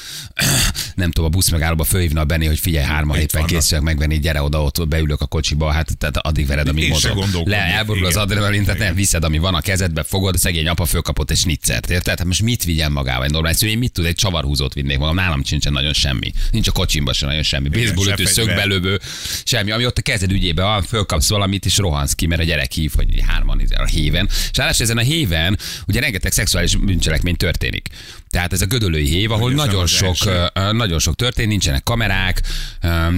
Nem 0.95 1.11
tudom, 1.11 1.25
a 1.25 1.29
busz 1.29 1.49
megállóba 1.49 1.83
fölhívna 1.83 2.21
a 2.21 2.25
Benni, 2.25 2.45
hogy 2.45 2.59
figyelj, 2.59 2.85
éppen 2.85 3.27
vannak. 3.31 3.47
készülök 3.47 3.83
megvenni, 3.83 4.19
gyere 4.19 4.41
oda, 4.41 4.63
ott 4.63 4.87
beülök 4.87 5.21
a 5.21 5.25
kocsiba, 5.25 5.71
hát 5.71 5.97
tehát 5.97 6.17
addig 6.17 6.47
vered, 6.47 6.79
se 6.99 7.13
mozog. 7.13 7.47
Le, 7.47 7.57
elborul 7.57 8.05
az 8.05 8.15
adrenalin, 8.15 8.63
tehát 8.63 8.79
nem 8.79 8.95
viszed, 8.95 9.23
ami 9.23 9.37
van 9.37 9.55
a 9.55 9.61
kezedbe, 9.61 10.03
fogod, 10.03 10.37
szegény 10.37 10.67
apa 10.67 10.85
fölkapott 10.85 11.31
egy 11.31 11.37
snitzert, 11.37 11.89
érted? 11.89 12.17
Hát 12.17 12.27
most 12.27 12.41
mit 12.41 12.63
vigyen 12.63 12.91
magával 12.91 13.23
egy 13.23 13.31
normális, 13.31 13.61
én 13.61 13.77
mit 13.77 13.91
tud, 13.91 14.05
egy 14.05 14.15
csavarhúzót 14.15 14.73
vinnék 14.73 14.97
magam, 14.97 15.15
nálam 15.15 15.43
sincsen 15.43 15.73
nagyon 15.73 15.93
semmi. 15.93 16.31
Nincs 16.51 16.67
a 16.67 16.71
kocsimban 16.71 17.13
sem 17.13 17.27
nagyon 17.27 17.43
semmi. 17.43 17.69
Baseball 17.69 18.05
se 18.05 18.11
ütő, 18.11 18.25
szögbelövő, 18.25 18.99
semmi, 19.43 19.71
ami 19.71 19.85
ott 19.85 19.97
a 19.97 20.01
kezed 20.01 20.31
ügyébe 20.31 20.60
van, 20.61 20.83
fölkapsz 20.83 21.29
valamit, 21.29 21.65
és 21.65 21.77
rohansz 21.77 22.13
ki, 22.13 22.25
mert 22.25 22.41
a 22.41 22.43
gyerek 22.43 22.71
hív, 22.71 22.91
hogy 22.95 23.21
hárman 23.27 23.59
izé 23.59 23.75
a 23.75 23.85
héven. 23.85 24.27
És 24.29 24.57
ráadásul 24.57 24.85
ezen 24.85 24.97
a 24.97 25.01
héven 25.01 25.57
ugye 25.87 25.99
rengeteg 25.99 26.31
szexuális 26.31 26.75
bűncselekmény 26.75 27.35
történik. 27.35 27.87
Tehát 28.29 28.53
ez 28.53 28.61
a 28.61 28.65
gödölői 28.65 29.07
hév, 29.07 29.31
ahol 29.31 29.51
nagyon 29.51 29.87
sok, 29.87 30.15
első. 30.25 30.71
nagyon 30.71 30.99
sok 30.99 31.15
történik, 31.15 31.49
nincsenek 31.49 31.83
kamerák, 31.83 32.41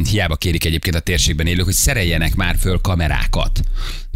hiába 0.10 0.36
kérik 0.36 0.66
egyébként 0.66 0.96
a 0.96 1.00
térségben 1.00 1.48
élők, 1.48 1.66
hogy 1.66 1.74
szereljenek 1.74 2.36
már 2.36 2.56
föl 2.60 2.82
kamerákat. 2.82 3.62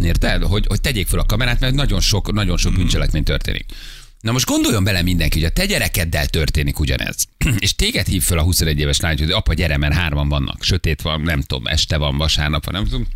Érted? 0.04 0.44
Hogy, 0.44 0.66
hogy 0.68 0.82
tegyék 0.82 1.08
föl 1.08 1.20
a 1.20 1.26
kamerát, 1.26 1.60
mert 1.60 1.74
nagyon 1.74 2.00
sok, 2.00 2.32
nagyon 2.32 2.58
sok 2.58 2.74
bűncselekmény 2.74 3.24
történik. 3.24 3.66
Na 4.22 4.32
most 4.32 4.46
gondoljon 4.46 4.84
bele 4.84 5.02
mindenki, 5.02 5.40
hogy 5.40 5.48
a 5.48 5.52
te 5.52 5.66
gyerekeddel 5.66 6.28
történik 6.28 6.80
ugyanez. 6.80 7.26
És 7.60 7.76
téged 7.76 8.08
hív 8.08 8.24
föl 8.24 8.40
a 8.40 8.44
21 8.44 8.80
éves 8.80 9.00
lány, 9.00 9.18
hogy 9.18 9.32
apa 9.32 9.54
gyere, 9.54 9.78
mert 9.78 9.94
hárman 9.94 10.30
vannak. 10.30 10.64
Sötét 10.64 11.02
van, 11.02 11.22
nem 11.22 11.42
tudom, 11.42 11.68
este 11.68 11.98
van, 11.98 12.18
vasárnap 12.18 12.66
van, 12.66 12.74
nem 12.74 12.84
tudom. 12.84 13.08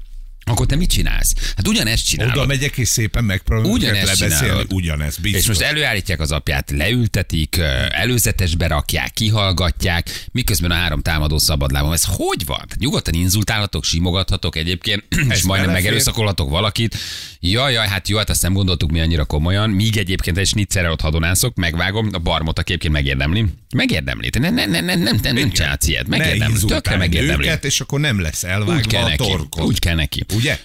Akkor 0.46 0.66
te 0.66 0.76
mit 0.76 0.90
csinálsz? 0.90 1.34
Hát 1.56 1.68
ugyanezt 1.68 2.06
csinálod. 2.08 2.38
Oda 2.38 2.46
megyek 2.46 2.78
és 2.78 2.88
szépen 2.88 3.24
megpróbálom 3.24 3.72
Ugyanezt 3.72 4.04
lebeszélni. 4.04 4.34
csinálod. 4.36 4.74
Ugyanez, 4.74 5.18
biztos. 5.18 5.42
És 5.42 5.48
most 5.48 5.62
előállítják 5.62 6.20
az 6.20 6.32
apját, 6.32 6.72
leültetik, 6.72 7.58
előzetesbe 7.90 8.68
rakják, 8.68 9.12
kihallgatják, 9.14 10.26
miközben 10.32 10.72
a 10.72 10.74
három 10.74 11.02
támadó 11.02 11.38
szabadlábon. 11.38 11.94
Ez 11.94 12.04
hogy 12.08 12.46
van? 12.46 12.58
Tehát 12.58 12.78
Nyugodtan 12.80 13.14
inzultálhatok, 13.14 13.84
simogathatok 13.84 14.56
egyébként, 14.56 15.04
és 15.34 15.44
majdnem 15.44 15.72
megerőszakolhatok 15.72 16.50
valakit. 16.50 16.98
Jaj, 17.40 17.74
jaj, 17.74 17.88
hát 17.88 18.10
jó, 18.10 18.18
hát 18.18 18.30
azt 18.30 18.42
nem 18.42 18.54
gondoltuk 18.54 18.92
mi 18.92 19.00
annyira 19.00 19.26
komolyan. 19.26 19.70
Míg 19.70 19.98
egyébként 19.98 20.38
egy 20.38 20.48
snitzerrel 20.48 20.92
ott 20.92 21.02
hadonászok, 21.02 21.56
megvágom, 21.56 22.10
a 22.12 22.18
barmot 22.18 22.60
a 22.60 22.64
képként 22.64 22.94
megérdemli. 22.94 23.46
Megérdemli. 23.76 24.30
Te 24.30 24.40
Nem, 24.40 24.54
nem, 24.54 24.70
nem, 24.72 24.86
nem, 24.86 25.00
nem, 25.02 25.34
nem, 25.34 25.52
csinálsz 25.52 25.88
ilyet. 25.88 26.08
ne 26.08 26.18
Megérdemli. 26.18 26.60
Tökre 26.68 26.98
megérdemli. 26.98 27.46
őket, 27.46 27.66
és 27.66 27.80
akkor 27.80 28.00
nem 28.00 28.22
lesz 28.22 28.44
Úgy 28.44 28.50
elvágva 28.50 28.88
kell 28.90 29.04
a 29.04 29.08
neki. 29.08 29.28
torkod. 29.28 29.64
Úgy 29.66 29.80
kell 29.80 29.96
neki. 29.96 30.24
Ugye? 30.34 30.60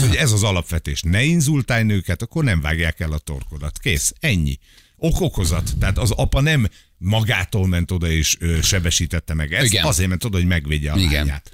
Hogy 0.00 0.14
ez 0.16 0.32
az 0.32 0.42
alapvetés. 0.42 1.02
Ne 1.02 1.22
inzultálj 1.22 1.82
nőket, 1.82 2.22
akkor 2.22 2.44
nem 2.44 2.60
vágják 2.60 3.00
el 3.00 3.12
a 3.12 3.18
torkodat. 3.18 3.78
Kész. 3.78 4.12
Ennyi. 4.20 4.58
Ok-okozat. 4.96 5.70
Tehát 5.78 5.98
az 5.98 6.10
apa 6.10 6.40
nem 6.40 6.68
magától 6.98 7.66
ment 7.66 7.90
oda 7.90 8.10
és 8.10 8.36
ö, 8.40 8.58
sebesítette 8.62 9.34
meg 9.34 9.52
ezt, 9.52 9.64
Igen. 9.66 9.84
azért 9.84 10.08
ment 10.08 10.24
oda, 10.24 10.36
hogy 10.36 10.46
megvédje 10.46 10.92
a 10.92 10.96
Igen. 10.98 11.12
lányát. 11.12 11.52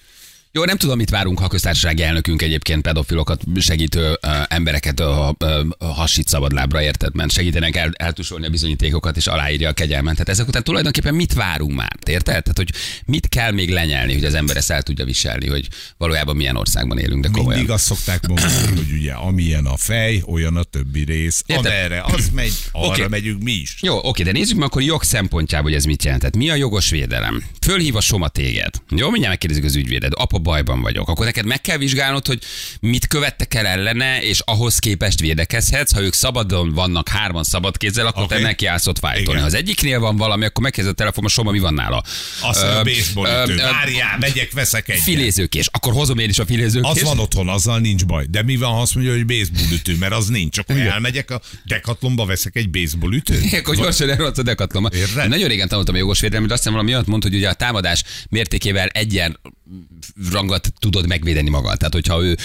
Jó, 0.56 0.64
nem 0.64 0.76
tudom, 0.76 0.96
mit 0.96 1.10
várunk, 1.10 1.38
ha 1.38 1.44
a 1.44 1.48
köztársasági 1.48 2.02
elnökünk 2.02 2.42
egyébként 2.42 2.82
pedofilokat 2.82 3.42
segítő 3.56 4.18
ö, 4.20 4.28
embereket 4.48 5.00
ö, 5.00 5.28
ö, 5.38 5.62
hasít 5.78 6.28
szabadlábra, 6.28 6.82
érted? 6.82 7.14
Mert 7.14 7.30
segítenek 7.30 7.76
el, 7.76 7.92
eltusolni 7.94 8.46
a 8.46 8.50
bizonyítékokat, 8.50 9.16
és 9.16 9.26
aláírja 9.26 9.68
a 9.68 9.72
kegyelmet. 9.72 10.12
Tehát 10.12 10.28
ezek 10.28 10.48
után 10.48 10.64
tulajdonképpen 10.64 11.14
mit 11.14 11.32
várunk 11.32 11.74
már, 11.74 11.96
érted? 12.06 12.42
Tehát, 12.42 12.56
hogy 12.56 12.70
mit 13.06 13.28
kell 13.28 13.52
még 13.52 13.70
lenyelni, 13.70 14.12
hogy 14.14 14.24
az 14.24 14.34
ember 14.34 14.56
ezt 14.56 14.70
el 14.70 14.82
tudja 14.82 15.04
viselni, 15.04 15.48
hogy 15.48 15.68
valójában 15.96 16.36
milyen 16.36 16.56
országban 16.56 16.98
élünk, 16.98 17.22
de 17.22 17.28
komolyan. 17.28 17.58
Mindig 17.58 17.70
azt 17.70 17.84
szokták 17.84 18.26
mondani, 18.26 18.52
hogy 18.76 18.92
ugye 18.98 19.12
amilyen 19.12 19.66
a 19.66 19.76
fej, 19.76 20.22
olyan 20.26 20.56
a 20.56 20.62
többi 20.62 21.04
rész. 21.04 21.42
Érted? 21.46 21.66
Amerre 21.66 22.02
az 22.02 22.30
megy, 22.34 22.52
arra 22.72 22.88
Oké. 22.88 23.06
megyünk 23.08 23.42
mi 23.42 23.52
is. 23.52 23.76
Jó, 23.80 23.98
oké, 24.02 24.22
de 24.22 24.32
nézzük 24.32 24.56
meg 24.56 24.66
akkor 24.66 24.82
jog 24.82 25.02
szempontjából, 25.02 25.70
hogy 25.70 25.78
ez 25.78 25.84
mit 25.84 26.02
jelent. 26.02 26.20
Tehát 26.20 26.36
mi 26.36 26.50
a 26.50 26.54
jogos 26.54 26.90
védelem? 26.90 27.44
Fölhív 27.60 27.96
a 27.96 28.00
Soma 28.00 28.28
téged. 28.28 28.74
Jó, 28.90 29.10
mindjárt 29.10 29.28
megkérdezik 29.28 29.64
az 29.64 29.76
ügyvéded. 29.76 30.12
Apa, 30.16 30.42
bajban 30.44 30.80
vagyok. 30.80 31.08
Akkor 31.08 31.24
neked 31.24 31.44
meg 31.44 31.60
kell 31.60 31.76
vizsgálnod, 31.76 32.26
hogy 32.26 32.38
mit 32.80 33.06
követtek 33.06 33.54
el 33.54 33.66
ellene, 33.66 34.22
és 34.22 34.40
ahhoz 34.40 34.78
képest 34.78 35.20
védekezhetsz. 35.20 35.92
Ha 35.92 36.00
ők 36.00 36.14
szabadon 36.14 36.72
vannak 36.72 37.08
hárman 37.08 37.44
szabad 37.44 37.76
kézzel, 37.76 38.06
akkor 38.06 38.22
Oké. 38.22 38.34
te 38.34 38.40
neki 38.42 38.66
állsz 38.66 38.86
ott. 38.86 38.98
Igen. 39.16 39.38
Ha 39.38 39.44
az 39.44 39.54
egyiknél 39.54 40.00
van 40.00 40.16
valami, 40.16 40.44
akkor 40.44 40.62
megkezded 40.62 40.92
a 40.92 40.96
telefon, 40.96 41.24
a 41.24 41.28
Soma, 41.28 41.50
mi 41.50 41.58
van 41.58 41.74
nála? 41.74 42.02
Azt 42.40 42.62
Ö, 42.62 42.66
a 42.66 42.82
baseball 42.82 43.44
ütő. 43.44 43.56
Várjál, 43.56 44.18
megyek, 44.20 44.52
veszek 44.52 44.88
egyet. 44.88 45.02
Filézőkés. 45.02 45.68
Akkor 45.72 45.92
hozom 45.92 46.18
én 46.18 46.28
is 46.28 46.38
a 46.38 46.46
filézőkést. 46.46 46.94
Az 46.94 47.02
van 47.02 47.18
otthon, 47.18 47.48
azzal 47.48 47.78
nincs 47.78 48.04
baj. 48.06 48.26
De 48.30 48.42
mi 48.42 48.56
van, 48.56 48.72
ha 48.72 48.80
azt 48.80 48.94
mondja, 48.94 49.12
hogy 49.12 49.26
baseball 49.26 49.72
ütő, 49.72 49.96
mert 49.96 50.12
az 50.12 50.26
nincs. 50.26 50.58
Akkor 50.58 50.76
elmegyek 50.76 51.30
a 51.30 51.40
dekatlomba, 51.64 52.26
veszek 52.26 52.56
egy 52.56 52.70
baseball 52.70 53.12
ütőt. 53.12 53.52
Akkor 53.60 53.76
gyorsan 53.76 54.08
a 54.10 54.42
dekatloma. 54.42 54.88
Érted? 54.92 55.28
Nagyon 55.28 55.48
régen 55.48 55.68
tanultam 55.68 55.94
a 55.94 55.98
jogos 55.98 56.20
védelmet, 56.20 56.50
azt 56.50 56.58
hiszem 56.58 56.72
valami 56.72 56.94
olyat 56.94 57.06
mondta, 57.06 57.28
hogy 57.28 57.36
ugye 57.36 57.48
a 57.48 57.54
támadás 57.54 58.04
mértékével 58.28 58.88
egyen 58.88 59.38
rangot 60.34 60.72
tudod 60.78 61.06
megvédeni 61.06 61.50
magad. 61.50 61.78
Tehát, 61.78 61.92
hogyha 61.94 62.22
ő 62.22 62.36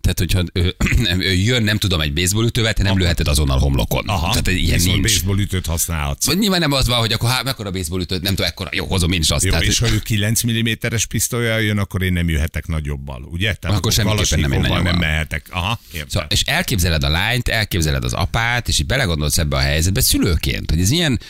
tehát, 0.00 0.18
hogyha 0.18 0.42
ő, 0.52 0.76
ő 1.30 1.32
jön, 1.32 1.62
nem 1.62 1.78
tudom, 1.78 2.00
egy 2.00 2.12
baseballütővel, 2.12 2.72
te 2.72 2.82
nem 2.82 2.98
lőheted 2.98 3.28
azonnal 3.28 3.58
homlokon. 3.58 4.08
Aha, 4.08 4.30
Tehát 4.30 4.46
ilyen 4.60 4.76
viszont 4.78 4.92
nincs. 4.94 5.12
baseball 5.12 5.38
ütőt 5.38 5.66
használhatsz. 5.66 6.26
Vagy 6.26 6.38
Nyilván 6.38 6.60
nem 6.60 6.72
az 6.72 6.86
van, 6.86 6.98
hogy 6.98 7.12
akkor 7.12 7.30
hát 7.30 7.44
mekkora 7.44 7.70
baseballütőt, 7.70 8.22
nem 8.22 8.34
tudom, 8.34 8.50
ekkora, 8.50 8.70
jó, 8.72 8.86
hozom 8.86 9.12
én 9.12 9.20
is 9.20 9.30
azt. 9.30 9.44
Jó, 9.44 9.50
tehát, 9.50 9.64
és 9.66 9.78
hogy- 9.78 9.88
ha 9.88 9.94
ő 9.94 9.98
9 9.98 10.42
mm-es 10.46 11.06
pisztolyjal 11.06 11.60
jön, 11.60 11.78
akkor 11.78 12.02
én 12.02 12.12
nem 12.12 12.28
jöhetek 12.28 12.66
nagyobbal, 12.66 13.22
ugye? 13.30 13.54
Tehát 13.54 13.76
Akkor 13.76 13.92
semmiképpen 13.92 14.40
nem 14.40 14.50
nem 14.50 14.60
nagyobbal. 14.60 14.92
mehetek. 14.98 15.46
Aha, 15.50 15.80
értem. 15.92 16.08
Szóval, 16.08 16.28
és 16.30 16.42
elképzeled 16.42 17.04
a 17.04 17.08
lányt, 17.08 17.48
elképzeled 17.48 18.04
az 18.04 18.12
apát, 18.12 18.68
és 18.68 18.78
így 18.78 18.86
belegondolsz 18.86 19.38
ebbe 19.38 19.56
a 19.56 19.60
helyzetbe 19.60 20.00
szülőként, 20.00 20.70
hogy 20.70 20.80
ez 20.80 20.90
ilyen 20.90 21.20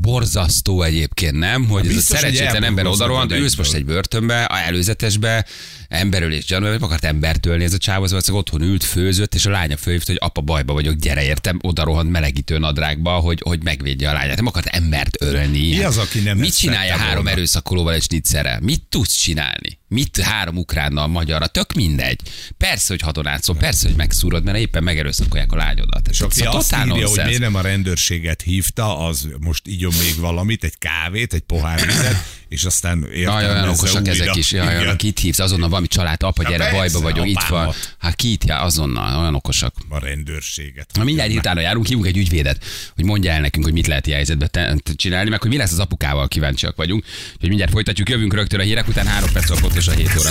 Borzasztó 0.00 0.82
egyébként, 0.82 1.38
nem? 1.38 1.68
Hogy 1.68 1.86
ez 1.86 1.96
a 1.96 2.00
szerencsétlen 2.00 2.64
ember 2.64 2.84
magad 2.84 3.32
ősz 3.32 3.54
most 3.54 3.72
egy 3.72 3.84
börtönbe, 3.84 4.44
a 4.44 4.58
előzetesbe, 4.58 5.46
emberölés 5.88 6.44
gyanú, 6.44 6.66
nem 6.66 6.82
akart 6.82 7.04
embert 7.04 7.46
ölni, 7.46 7.64
ez 7.64 7.72
a 7.72 7.78
csávó, 7.78 8.02
az 8.02 8.10
valószínűleg 8.10 8.44
otthon 8.46 8.68
ült, 8.68 8.84
főzött, 8.84 9.34
és 9.34 9.46
a 9.46 9.50
lánya 9.50 9.76
fölhívta, 9.76 10.12
hogy 10.12 10.20
apa 10.24 10.40
bajba 10.40 10.72
vagyok, 10.72 10.94
gyere 10.94 11.24
értem, 11.24 11.58
oda 11.62 11.84
rohant 11.84 12.10
melegítő 12.10 12.58
nadrágba, 12.58 13.10
hogy, 13.10 13.40
hogy 13.44 13.62
megvédje 13.62 14.10
a 14.10 14.12
lányát. 14.12 14.36
Nem 14.36 14.46
akart 14.46 14.66
embert 14.66 15.22
ölni. 15.22 15.68
Mi 15.68 15.82
az, 15.82 15.96
aki 15.96 16.20
nem 16.20 16.38
Mit 16.38 16.56
csinálja 16.56 16.96
három 16.96 17.14
volna? 17.14 17.30
erőszakolóval 17.30 17.94
és 17.94 18.02
snitzerrel? 18.04 18.60
Mit 18.60 18.82
tudsz 18.88 19.16
csinálni? 19.16 19.80
Mit 19.92 20.20
három 20.20 20.56
ukránnal, 20.56 21.06
magyarra? 21.06 21.46
Tök 21.46 21.72
mindegy. 21.72 22.20
Persze, 22.56 22.86
hogy 22.88 23.00
hadonátszol, 23.00 23.56
persze, 23.56 23.86
hogy 23.86 23.96
megszúrod, 23.96 24.44
mert 24.44 24.58
éppen 24.58 24.82
megerőszakolják 24.82 25.52
a 25.52 25.56
lányodat. 25.56 26.08
És 26.08 26.20
aki 26.20 26.34
Szóval 26.34 26.56
azt 26.56 26.76
írja, 26.86 27.08
hogy 27.08 27.22
miért 27.24 27.40
nem 27.40 27.54
a 27.54 27.60
rendőrséget 27.60 28.42
hívta, 28.42 28.98
az 28.98 29.28
most 29.40 29.66
igyon 29.66 29.92
még 29.98 30.16
valamit, 30.16 30.64
egy 30.64 30.78
kávét, 30.78 31.32
egy 31.32 31.40
pohár 31.40 31.86
vizet, 31.86 32.41
és 32.52 32.64
aztán 32.64 33.06
Jaj, 33.14 33.44
olyan 33.44 33.68
okosak 33.68 34.00
újra. 34.00 34.12
ezek 34.12 34.36
is. 34.36 34.52
Jaj, 34.52 34.76
olyan, 34.76 34.96
itt 35.02 35.18
hívsz, 35.18 35.38
azonnal 35.38 35.68
valami 35.68 35.86
család, 35.86 36.22
apa, 36.22 36.42
gyere, 36.42 36.56
persze, 36.56 36.76
bajba 36.76 37.00
vagyok, 37.00 37.26
itt 37.26 37.42
van. 37.48 37.74
Hát 37.98 38.14
ki 38.14 38.32
itt 38.32 38.44
jár, 38.44 38.64
azonnal, 38.64 39.20
olyan 39.20 39.34
okosak. 39.34 39.74
A 39.88 39.98
rendőrséget. 39.98 40.90
Na 40.94 41.04
mindjárt 41.04 41.34
utána 41.34 41.60
járunk, 41.60 41.86
hívunk 41.86 42.06
egy 42.06 42.16
ügyvédet, 42.16 42.64
hogy 42.94 43.04
mondja 43.04 43.32
el 43.32 43.40
nekünk, 43.40 43.64
hogy 43.64 43.74
mit 43.74 43.86
lehet 43.86 44.06
ilyen 44.06 44.18
helyzetben 44.18 44.82
csinálni, 44.96 45.30
meg 45.30 45.40
hogy 45.40 45.50
mi 45.50 45.56
lesz 45.56 45.72
az 45.72 45.78
apukával 45.78 46.28
kíváncsiak 46.28 46.76
vagyunk. 46.76 47.04
Úgyhogy 47.32 47.48
mindjárt 47.48 47.72
folytatjuk, 47.72 48.08
jövünk 48.08 48.34
rögtön 48.34 48.60
a 48.60 48.62
hírek 48.62 48.88
után, 48.88 49.06
három 49.06 49.32
perc 49.32 49.50
a 49.50 49.56
pontos 49.60 49.88
a 49.88 49.92
7 49.92 50.10
óra. 50.18 50.30